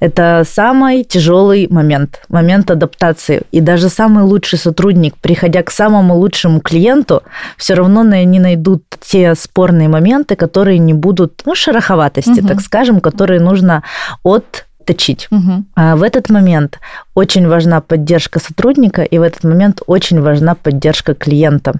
[0.00, 3.42] это самый тяжелый момент, момент адаптации.
[3.50, 7.22] И даже самый лучший сотрудник, приходя к самому лучшему клиенту,
[7.56, 12.48] все равно не найдут те спорные моменты, которые не будут, ну, шероховатости, угу.
[12.48, 13.82] так скажем, которые нужно
[14.22, 15.28] от точить.
[15.30, 15.64] Угу.
[15.74, 16.78] А в этот момент
[17.14, 21.74] очень важна поддержка сотрудника, и в этот момент очень важна поддержка клиента.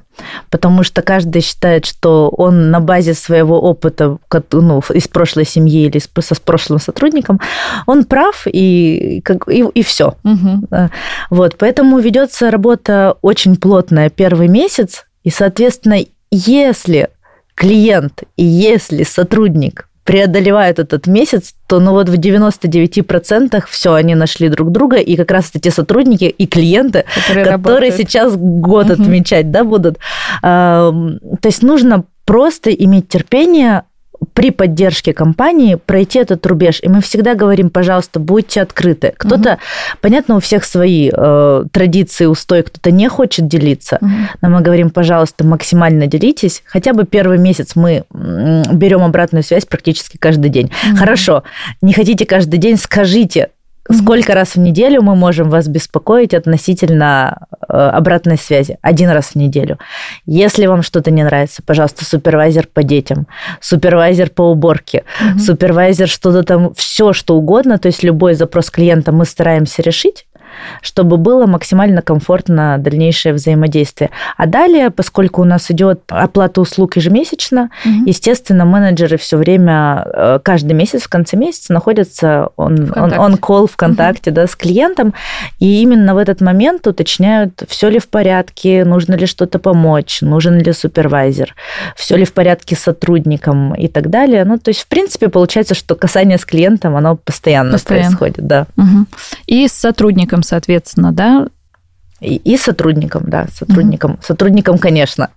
[0.50, 4.18] Потому что каждый считает, что он на базе своего опыта
[4.52, 7.40] ну, из прошлой семьи или со с прошлым сотрудником,
[7.86, 10.14] он прав, и, как, и, и все.
[10.24, 10.68] Угу.
[11.30, 15.98] Вот, поэтому ведется работа очень плотная первый месяц, и, соответственно,
[16.30, 17.08] если
[17.54, 24.48] клиент и если сотрудник преодолевают этот месяц, то ну вот в 99% все, они нашли
[24.48, 29.02] друг друга, и как раз эти сотрудники и клиенты, которые, которые сейчас год угу.
[29.02, 29.98] отмечать, да, будут.
[30.40, 33.82] То есть нужно просто иметь терпение,
[34.36, 36.80] при поддержке компании пройти этот рубеж.
[36.82, 39.14] И мы всегда говорим, пожалуйста, будьте открыты.
[39.16, 39.60] Кто-то, угу.
[40.02, 43.96] понятно, у всех свои э, традиции, устой, кто-то не хочет делиться.
[43.98, 44.10] Угу.
[44.42, 46.62] Но мы говорим, пожалуйста, максимально делитесь.
[46.66, 50.70] Хотя бы первый месяц мы берем обратную связь практически каждый день.
[50.90, 50.98] Угу.
[50.98, 51.42] Хорошо,
[51.80, 53.48] не хотите каждый день, скажите,
[53.90, 58.78] Сколько раз в неделю мы можем вас беспокоить относительно э, обратной связи?
[58.82, 59.78] Один раз в неделю.
[60.26, 63.26] Если вам что-то не нравится, пожалуйста, супервайзер по детям,
[63.60, 65.38] супервайзер по уборке, mm-hmm.
[65.38, 70.25] супервайзер что-то там, все что угодно, то есть любой запрос клиента мы стараемся решить
[70.82, 74.10] чтобы было максимально комфортно дальнейшее взаимодействие.
[74.36, 78.04] А далее, поскольку у нас идет оплата услуг ежемесячно, угу.
[78.06, 83.68] естественно, менеджеры все время, э, каждый месяц, в конце месяца находятся он, он, он call
[83.70, 84.36] ВКонтакте угу.
[84.36, 85.14] да, с клиентом,
[85.58, 90.58] и именно в этот момент уточняют, все ли в порядке, нужно ли что-то помочь, нужен
[90.58, 91.54] ли супервайзер,
[91.96, 94.44] все ли в порядке с сотрудником и так далее.
[94.44, 98.06] Ну, то есть, в принципе, получается, что касание с клиентом, оно постоянно, постоянно.
[98.06, 98.66] происходит, да.
[98.76, 99.06] Угу.
[99.46, 101.46] И с сотрудником соответственно, да?
[102.20, 104.12] И, и сотрудникам, да, сотрудникам.
[104.12, 104.22] Угу.
[104.22, 105.30] Сотрудникам, конечно.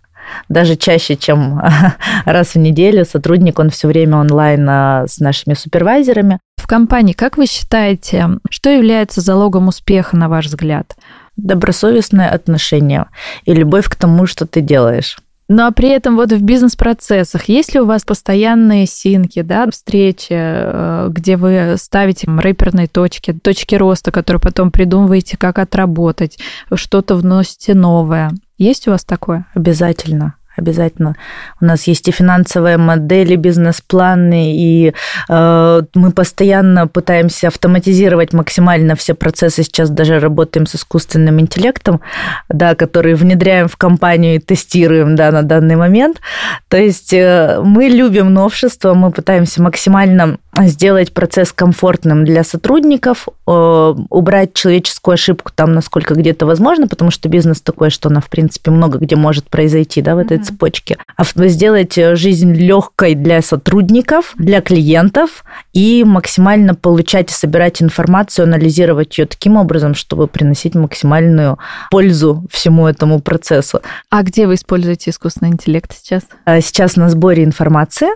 [0.47, 1.61] Даже чаще, чем
[2.25, 6.39] раз в неделю сотрудник, он все время онлайн а, с нашими супервайзерами.
[6.57, 10.95] В компании, как вы считаете, что является залогом успеха, на ваш взгляд?
[11.35, 13.07] Добросовестное отношение
[13.45, 15.17] и любовь к тому, что ты делаешь.
[15.49, 20.27] Ну а при этом вот в бизнес-процессах, есть ли у вас постоянные синки, да, встречи,
[20.31, 26.37] э, где вы ставите рэперные точки, точки роста, которые потом придумываете, как отработать,
[26.71, 28.31] что-то вносите новое?
[28.59, 29.47] Есть у вас такое?
[29.55, 31.15] Обязательно обязательно.
[31.61, 34.93] У нас есть и финансовые модели, бизнес-планы, и
[35.29, 39.63] э, мы постоянно пытаемся автоматизировать максимально все процессы.
[39.63, 42.01] Сейчас даже работаем с искусственным интеллектом,
[42.49, 46.21] да, который внедряем в компанию и тестируем да, на данный момент.
[46.67, 53.95] То есть э, мы любим новшества, мы пытаемся максимально сделать процесс комфортным для сотрудников, э,
[54.09, 58.71] убрать человеческую ошибку там, насколько где-то возможно, потому что бизнес такой, что она, в принципе,
[58.71, 60.43] много где может произойти, да, в этой mm-hmm.
[60.49, 60.97] Цепочке.
[61.15, 65.43] А сделать жизнь легкой для сотрудников, для клиентов
[65.73, 71.57] и максимально получать и собирать информацию, анализировать ее таким образом, чтобы приносить максимальную
[71.91, 73.81] пользу всему этому процессу.
[74.09, 76.23] А где вы используете искусственный интеллект сейчас?
[76.45, 78.09] А сейчас на сборе информации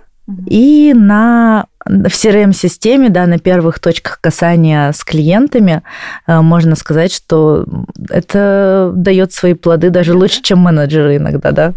[0.48, 5.84] и на в CRM-системе, да, на первых точках касания с клиентами,
[6.28, 7.66] э, можно сказать, что
[8.10, 11.74] это дает свои плоды даже лучше, чем менеджеры иногда, да.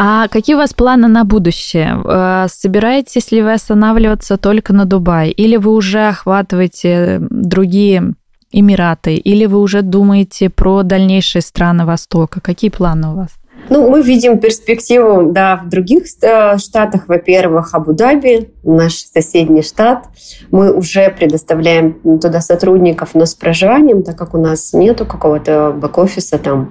[0.00, 2.00] А какие у вас планы на будущее?
[2.04, 5.32] Э, собираетесь ли вы останавливаться только на Дубае?
[5.32, 8.14] Или вы уже охватываете другие
[8.52, 9.16] Эмираты?
[9.16, 12.40] Или вы уже думаете про дальнейшие страны Востока?
[12.40, 13.37] Какие планы у вас?
[13.70, 17.08] Ну, мы видим перспективу, да, в других э, штатах.
[17.08, 20.06] Во-первых, Абу-Даби, наш соседний штат.
[20.50, 26.38] Мы уже предоставляем туда сотрудников, но с проживанием, так как у нас нету какого-то бэк-офиса
[26.38, 26.70] там,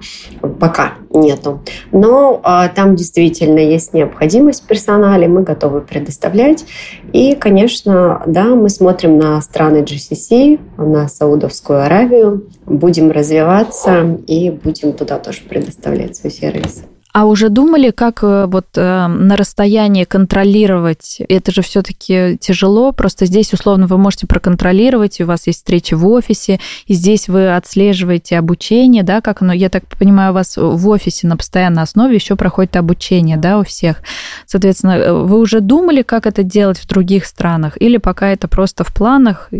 [0.58, 1.60] пока нету.
[1.92, 6.64] Но а, там действительно есть необходимость в персонале, мы готовы предоставлять.
[7.12, 14.92] И, конечно, да, мы смотрим на страны GCC, на Саудовскую Аравию, будем развиваться и будем
[14.92, 16.87] туда тоже предоставлять свой сервис.
[17.12, 21.20] А уже думали, как э, вот э, на расстоянии контролировать?
[21.28, 22.92] Это же все-таки тяжело.
[22.92, 27.54] Просто здесь условно вы можете проконтролировать, у вас есть встречи в офисе, и здесь вы
[27.54, 29.52] отслеживаете обучение, да, как оно.
[29.52, 33.64] Я так понимаю, у вас в офисе на постоянной основе еще проходит обучение, да, у
[33.64, 34.02] всех.
[34.46, 38.84] Соответственно, э, вы уже думали, как это делать в других странах, или пока это просто
[38.84, 39.50] в планах?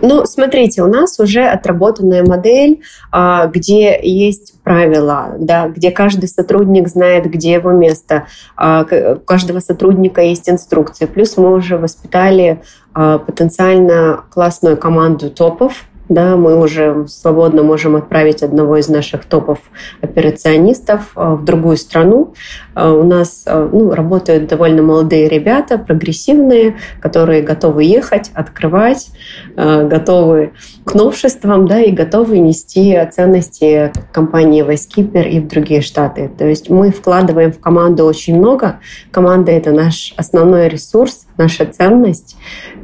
[0.00, 2.80] Ну, смотрите, у нас уже отработанная модель,
[3.12, 8.26] а, где есть правила, да, где каждый сотрудник знает, где его место.
[8.56, 8.84] А,
[9.14, 11.04] у каждого сотрудника есть инструкции.
[11.04, 12.62] Плюс мы уже воспитали
[12.94, 19.58] а, потенциально классную команду топов, да, мы уже свободно можем отправить одного из наших топов
[20.02, 22.34] операционистов в другую страну.
[22.76, 29.10] У нас ну, работают довольно молодые ребята, прогрессивные, которые готовы ехать, открывать,
[29.56, 30.52] готовы
[30.84, 36.30] к новшествам, да, и готовы нести ценности компании Вайскипер и в другие штаты.
[36.36, 38.80] То есть мы вкладываем в команду очень много.
[39.10, 42.36] Команда— это наш основной ресурс, наша ценность.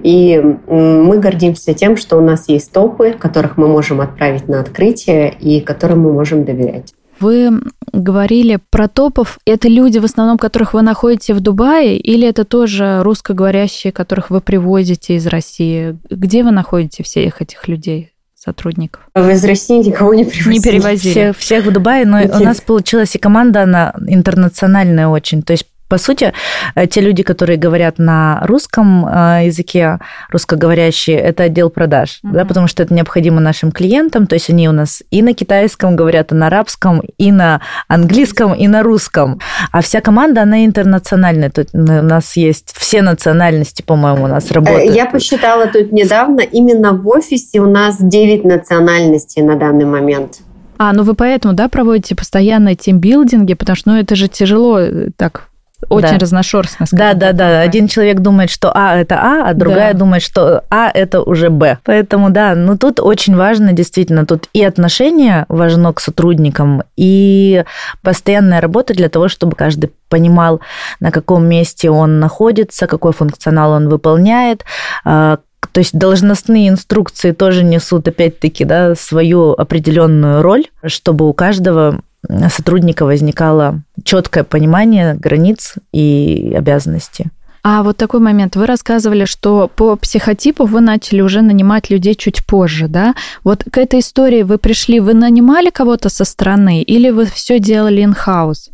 [0.03, 5.33] И мы гордимся тем, что у нас есть топы, которых мы можем отправить на открытие
[5.33, 6.95] и которым мы можем доверять.
[7.21, 7.61] Вы
[7.93, 9.39] говорили про топов.
[9.45, 14.41] Это люди, в основном, которых вы находите в Дубае, или это тоже русскоговорящие, которых вы
[14.41, 15.99] привозите из России?
[16.09, 18.13] Где вы находите всех этих людей?
[18.35, 19.03] сотрудников?
[19.15, 20.55] Вы из России никого не привозили?
[20.55, 21.13] Не перевозили.
[21.13, 22.41] Всех, всех в Дубае, но Интересно.
[22.41, 25.43] у нас получилась и команда, она интернациональная очень.
[25.43, 26.33] То есть По сути,
[26.77, 29.99] э, те люди, которые говорят на русском э, языке,
[30.31, 32.33] русскоговорящие, это отдел продаж, mm-hmm.
[32.33, 35.97] да, потому что это необходимо нашим клиентам, то есть они у нас и на китайском
[35.97, 39.41] говорят, и на арабском, и на английском, и на русском.
[39.73, 41.51] А вся команда, она интернациональная.
[41.51, 44.95] Тут у нас есть все национальности, по-моему, у нас работают.
[44.95, 50.39] Я посчитала тут недавно, именно в офисе у нас 9 национальностей на данный момент.
[50.79, 55.11] А, ну вы поэтому, да, проводите постоянные тимбилдинги, потому что, ну, это же тяжело э,
[55.17, 55.50] так
[55.89, 56.19] очень да.
[56.19, 56.87] разношерстно.
[56.93, 57.61] Да, да, да.
[57.61, 59.99] Один человек думает, что А это А, а другая да.
[59.99, 61.79] думает, что А это уже Б.
[61.85, 67.65] Поэтому да, ну тут очень важно действительно, тут и отношение важно к сотрудникам, и
[68.03, 70.61] постоянная работа для того, чтобы каждый понимал,
[71.01, 74.65] на каком месте он находится, какой функционал он выполняет,
[75.05, 75.39] а,
[75.73, 83.05] то есть должностные инструкции тоже несут, опять-таки, да, свою определенную роль, чтобы у каждого сотрудника
[83.05, 87.27] возникало четкое понимание границ и обязанностей.
[87.63, 88.57] А вот такой момент.
[88.57, 93.15] Вы рассказывали, что по психотипу вы начали уже нанимать людей чуть позже, да?
[93.45, 98.03] Вот к этой истории вы пришли, вы нанимали кого-то со стороны или вы все делали
[98.03, 98.71] in-house?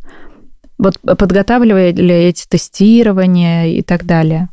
[0.78, 4.50] Вот подготавливали эти тестирования и так далее?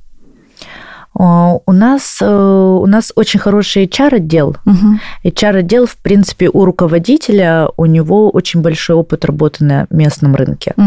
[1.16, 4.58] У нас, э, у нас очень хороший HR-отдел.
[4.66, 5.00] Угу.
[5.26, 10.74] HR-отдел, в принципе, у руководителя, у него очень большой опыт работы на местном рынке.
[10.76, 10.86] Угу.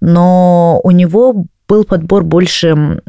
[0.00, 3.00] Но у него был подбор больше,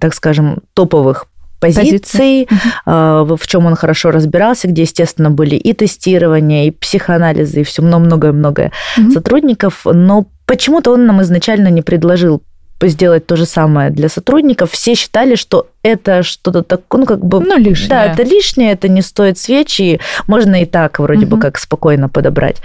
[0.00, 1.26] так скажем, топовых
[1.60, 3.36] позиций, угу.
[3.36, 8.72] в чем он хорошо разбирался, где, естественно, были и тестирования, и психоанализы, и все много-многое-многое
[8.96, 9.10] угу.
[9.10, 12.42] сотрудников, но почему-то он нам изначально не предложил
[12.88, 14.72] сделать то же самое для сотрудников.
[14.72, 17.40] Все считали, что это что-то такое, ну, как бы...
[17.40, 17.88] Ну, лишнее.
[17.88, 21.36] Да, это лишнее, это не стоит свечи, можно и так вроде угу.
[21.36, 22.56] бы как спокойно подобрать.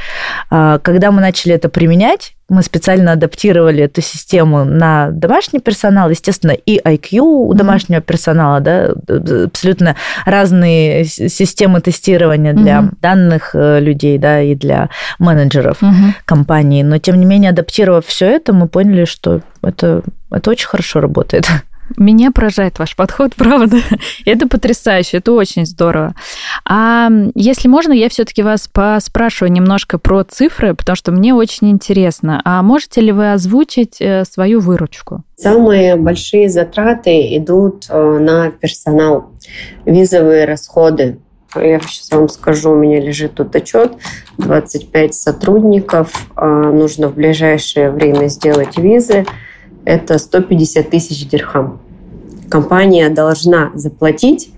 [0.49, 6.51] А, когда мы начали это применять, мы специально адаптировали эту систему на домашний персонал, естественно,
[6.51, 8.93] и IQ у домашнего персонала, да,
[9.45, 9.95] абсолютно
[10.25, 12.89] разные системы тестирования для mm-hmm.
[13.01, 16.13] данных э, людей, да, и для менеджеров mm-hmm.
[16.25, 16.83] компании.
[16.83, 21.47] Но тем не менее, адаптировав все это, мы поняли, что это, это очень хорошо работает.
[21.97, 23.77] Меня поражает ваш подход, правда.
[24.25, 26.13] это потрясающе, это очень здорово.
[26.65, 32.41] А если можно, я все-таки вас поспрашиваю немножко про цифры, потому что мне очень интересно.
[32.43, 35.23] А можете ли вы озвучить э, свою выручку?
[35.37, 39.31] Самые большие затраты идут э, на персонал,
[39.85, 41.19] визовые расходы.
[41.55, 43.93] Я сейчас вам скажу, у меня лежит тут отчет.
[44.37, 46.27] 25 сотрудников.
[46.35, 49.25] А, нужно в ближайшее время сделать визы
[49.85, 51.79] это 150 тысяч дирхам.
[52.49, 54.51] Компания должна заплатить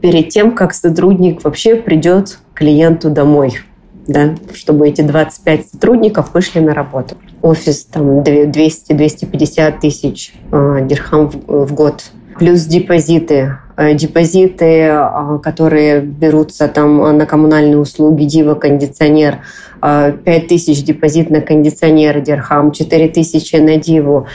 [0.00, 3.58] перед тем, как сотрудник вообще придет клиенту домой,
[4.06, 7.16] да, чтобы эти 25 сотрудников вышли на работу.
[7.42, 12.04] Офис там 200-250 тысяч э, дирхам в, в год.
[12.38, 13.58] Плюс депозиты.
[13.76, 19.38] Э, депозиты, э, которые берутся там на коммунальные услуги, дива, кондиционер,
[19.80, 24.26] 5 тысяч депозит на кондиционер дирхам, 4 тысячи на диву,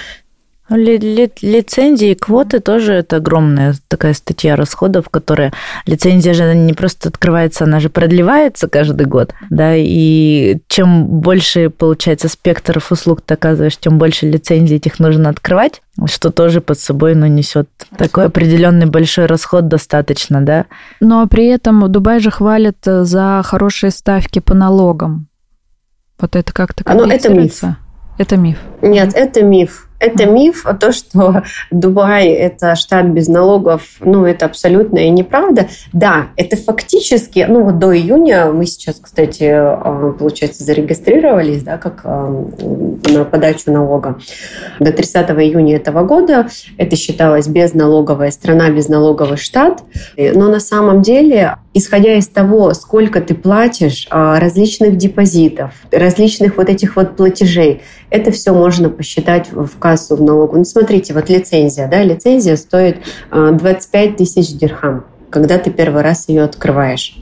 [0.70, 5.54] ли, ли, лицензии, квоты тоже это огромная такая статья расходов, которая
[5.86, 12.30] лицензия же не просто открывается, она же продлевается каждый год, да, и чем больше получается
[12.30, 17.26] спектров услуг ты оказываешь, тем больше лицензий этих нужно открывать, что тоже под собой ну,
[17.28, 20.66] несет такой определенный большой расход достаточно, да.
[21.00, 25.28] Но при этом Дубай же хвалит за хорошие ставки по налогам.
[26.20, 27.62] Вот это как-то а, ну, это миф.
[28.18, 28.58] Это миф.
[28.82, 29.89] Нет, это миф.
[30.00, 35.68] Это миф, а то, что Дубай– это штат без налогов, ну, это абсолютно неправда.
[35.92, 42.02] Да, это фактически, ну, вот до июня мы сейчас, кстати, а, получается, зарегистрировались, да, как
[42.06, 42.46] а,
[43.10, 44.20] на подачу налога.
[44.80, 46.48] До 30 июня этого года
[46.78, 49.84] это считалось безналоговая страна, безналоговый штат.
[50.18, 56.96] Но на самом деле, исходя из того, сколько ты платишь различных депозитов, различных вот этих
[56.96, 60.58] вот платежей, это все можно посчитать в кассу в налогу.
[60.58, 62.98] Ну, смотрите, вот лицензия, да, лицензия стоит
[63.32, 67.18] 25 тысяч дирхам, когда ты первый раз ее открываешь.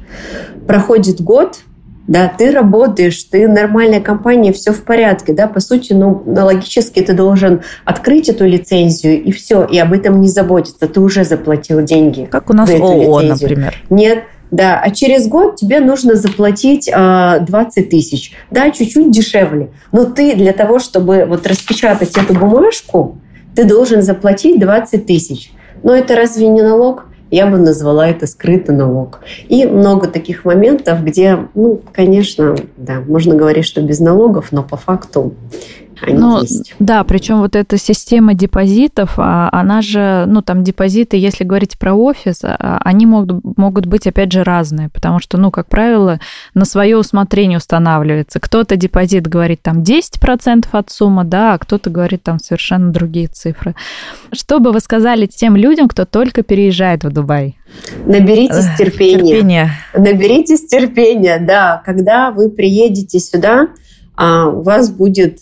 [0.67, 1.59] Проходит год,
[2.07, 7.13] да, ты работаешь, ты нормальная компания, все в порядке, да, по сути, ну, логически ты
[7.13, 12.27] должен открыть эту лицензию и все, и об этом не заботиться, ты уже заплатил деньги.
[12.29, 13.75] Как у нас ООО, например.
[13.89, 18.31] Нет, да, а через год тебе нужно заплатить э, а, 20 тысяч.
[18.51, 19.71] Да, чуть-чуть дешевле.
[19.91, 23.17] Но ты для того, чтобы вот распечатать эту бумажку,
[23.55, 25.51] ты должен заплатить 20 тысяч.
[25.83, 27.05] Но это разве не налог?
[27.29, 29.19] Я бы назвала это скрытый налог.
[29.49, 34.77] И много таких моментов, где, ну, конечно, да, можно говорить, что без налогов, но по
[34.77, 35.33] факту
[36.01, 36.75] они ну, есть.
[36.79, 41.93] Да, причем вот эта система депозитов, а, она же, ну там депозиты, если говорить про
[41.93, 46.19] офис, а, они могут, могут быть опять же разные, потому что, ну, как правило,
[46.53, 48.39] на свое усмотрение устанавливается.
[48.39, 53.75] Кто-то депозит говорит там 10% от суммы, да, а кто-то говорит там совершенно другие цифры.
[54.31, 57.57] Что бы вы сказали тем людям, кто только переезжает в Дубай?
[58.05, 59.17] Наберитесь терпения.
[59.17, 59.71] Терпение.
[59.93, 61.81] Наберитесь терпения, да.
[61.85, 63.67] Когда вы приедете сюда,
[64.15, 65.39] а, у вас будет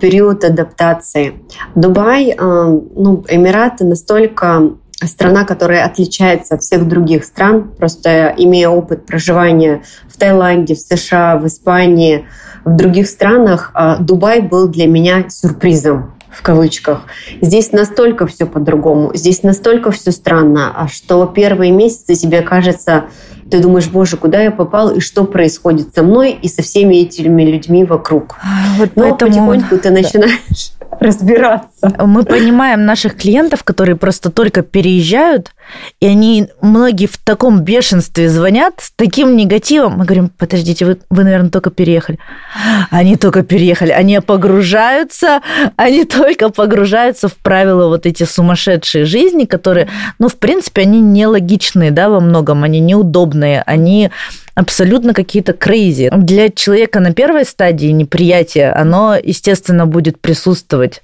[0.00, 1.34] период адаптации.
[1.74, 9.06] Дубай, а, ну, Эмираты настолько страна, которая отличается от всех других стран, просто имея опыт
[9.06, 12.26] проживания в Таиланде, в США, в Испании,
[12.64, 17.06] в других странах, Дубай был для меня сюрпризом в кавычках.
[17.40, 23.06] Здесь настолько все по-другому, здесь настолько все странно, что первые месяцы тебе кажется,
[23.50, 27.42] ты думаешь, боже, куда я попал и что происходит со мной и со всеми этими
[27.42, 28.36] людьми вокруг.
[28.76, 29.30] Вот Но поэтому...
[29.30, 31.94] потихоньку ты начинаешь разбираться.
[32.04, 35.52] Мы понимаем наших клиентов, которые просто только переезжают,
[36.00, 39.98] и они, многие в таком бешенстве звонят, с таким негативом.
[39.98, 42.18] Мы говорим, подождите, вы, вы наверное, только переехали.
[42.90, 43.90] Они только переехали.
[43.90, 45.40] Они погружаются,
[45.76, 49.88] они только погружаются в правила вот эти сумасшедшие жизни, которые,
[50.18, 54.10] ну, в принципе, они нелогичные, да, во многом, они неудобные, они
[54.54, 56.10] абсолютно какие-то крейзи.
[56.16, 61.02] Для человека на первой стадии неприятия оно, естественно, будет присутствовать.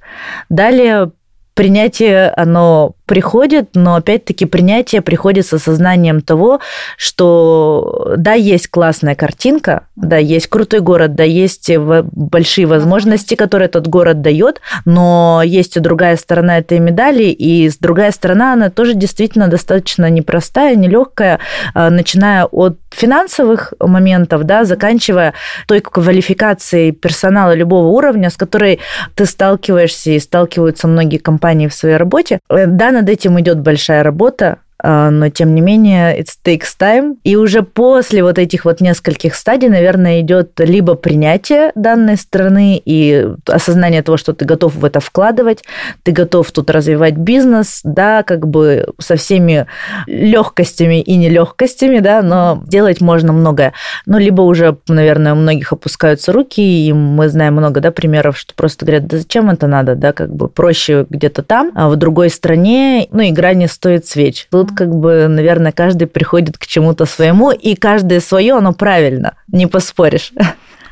[0.48, 1.12] Далее
[1.54, 6.60] принятие, оно приходит, но опять-таки принятие приходит с осознанием того,
[6.96, 13.88] что да, есть классная картинка, да, есть крутой город, да, есть большие возможности, которые этот
[13.88, 19.48] город дает, но есть и другая сторона этой медали, и другая сторона, она тоже действительно
[19.48, 21.40] достаточно непростая, нелегкая,
[21.74, 25.34] а, начиная от финансовых моментов, да, заканчивая
[25.66, 28.80] той квалификацией персонала любого уровня, с которой
[29.14, 32.38] ты сталкиваешься и сталкиваются многие компании в своей работе.
[32.48, 37.16] Э, да, над этим идет большая работа, но тем не менее it takes time.
[37.24, 43.26] И уже после вот этих вот нескольких стадий, наверное, идет либо принятие данной страны и
[43.46, 45.64] осознание того, что ты готов в это вкладывать,
[46.02, 49.66] ты готов тут развивать бизнес, да, как бы со всеми
[50.06, 53.72] легкостями и нелегкостями, да, но делать можно многое.
[54.04, 58.54] Ну, либо уже, наверное, у многих опускаются руки, и мы знаем много, да, примеров, что
[58.54, 62.28] просто говорят, да зачем это надо, да, как бы проще где-то там, а в другой
[62.28, 64.46] стране, ну, игра не стоит свеч.
[64.50, 69.66] Тут как бы, наверное, каждый приходит к чему-то своему, и каждое свое, оно правильно, не
[69.66, 70.32] поспоришь.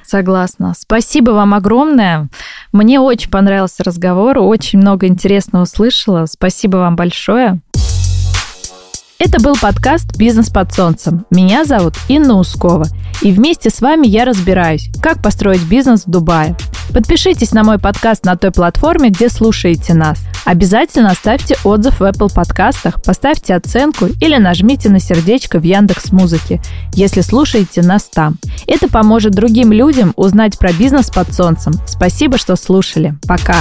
[0.04, 0.74] Согласна.
[0.76, 2.28] Спасибо вам огромное.
[2.72, 6.26] Мне очень понравился разговор, очень много интересного услышала.
[6.26, 7.60] Спасибо вам большое.
[9.24, 11.24] Это был подкаст «Бизнес под солнцем».
[11.30, 12.88] Меня зовут Инна Ускова.
[13.20, 16.56] И вместе с вами я разбираюсь, как построить бизнес в Дубае.
[16.92, 20.18] Подпишитесь на мой подкаст на той платформе, где слушаете нас.
[20.44, 26.60] Обязательно оставьте отзыв в Apple подкастах, поставьте оценку или нажмите на сердечко в Яндекс Музыке,
[26.92, 28.38] если слушаете нас там.
[28.66, 31.74] Это поможет другим людям узнать про бизнес под солнцем.
[31.86, 33.14] Спасибо, что слушали.
[33.28, 33.54] Пока!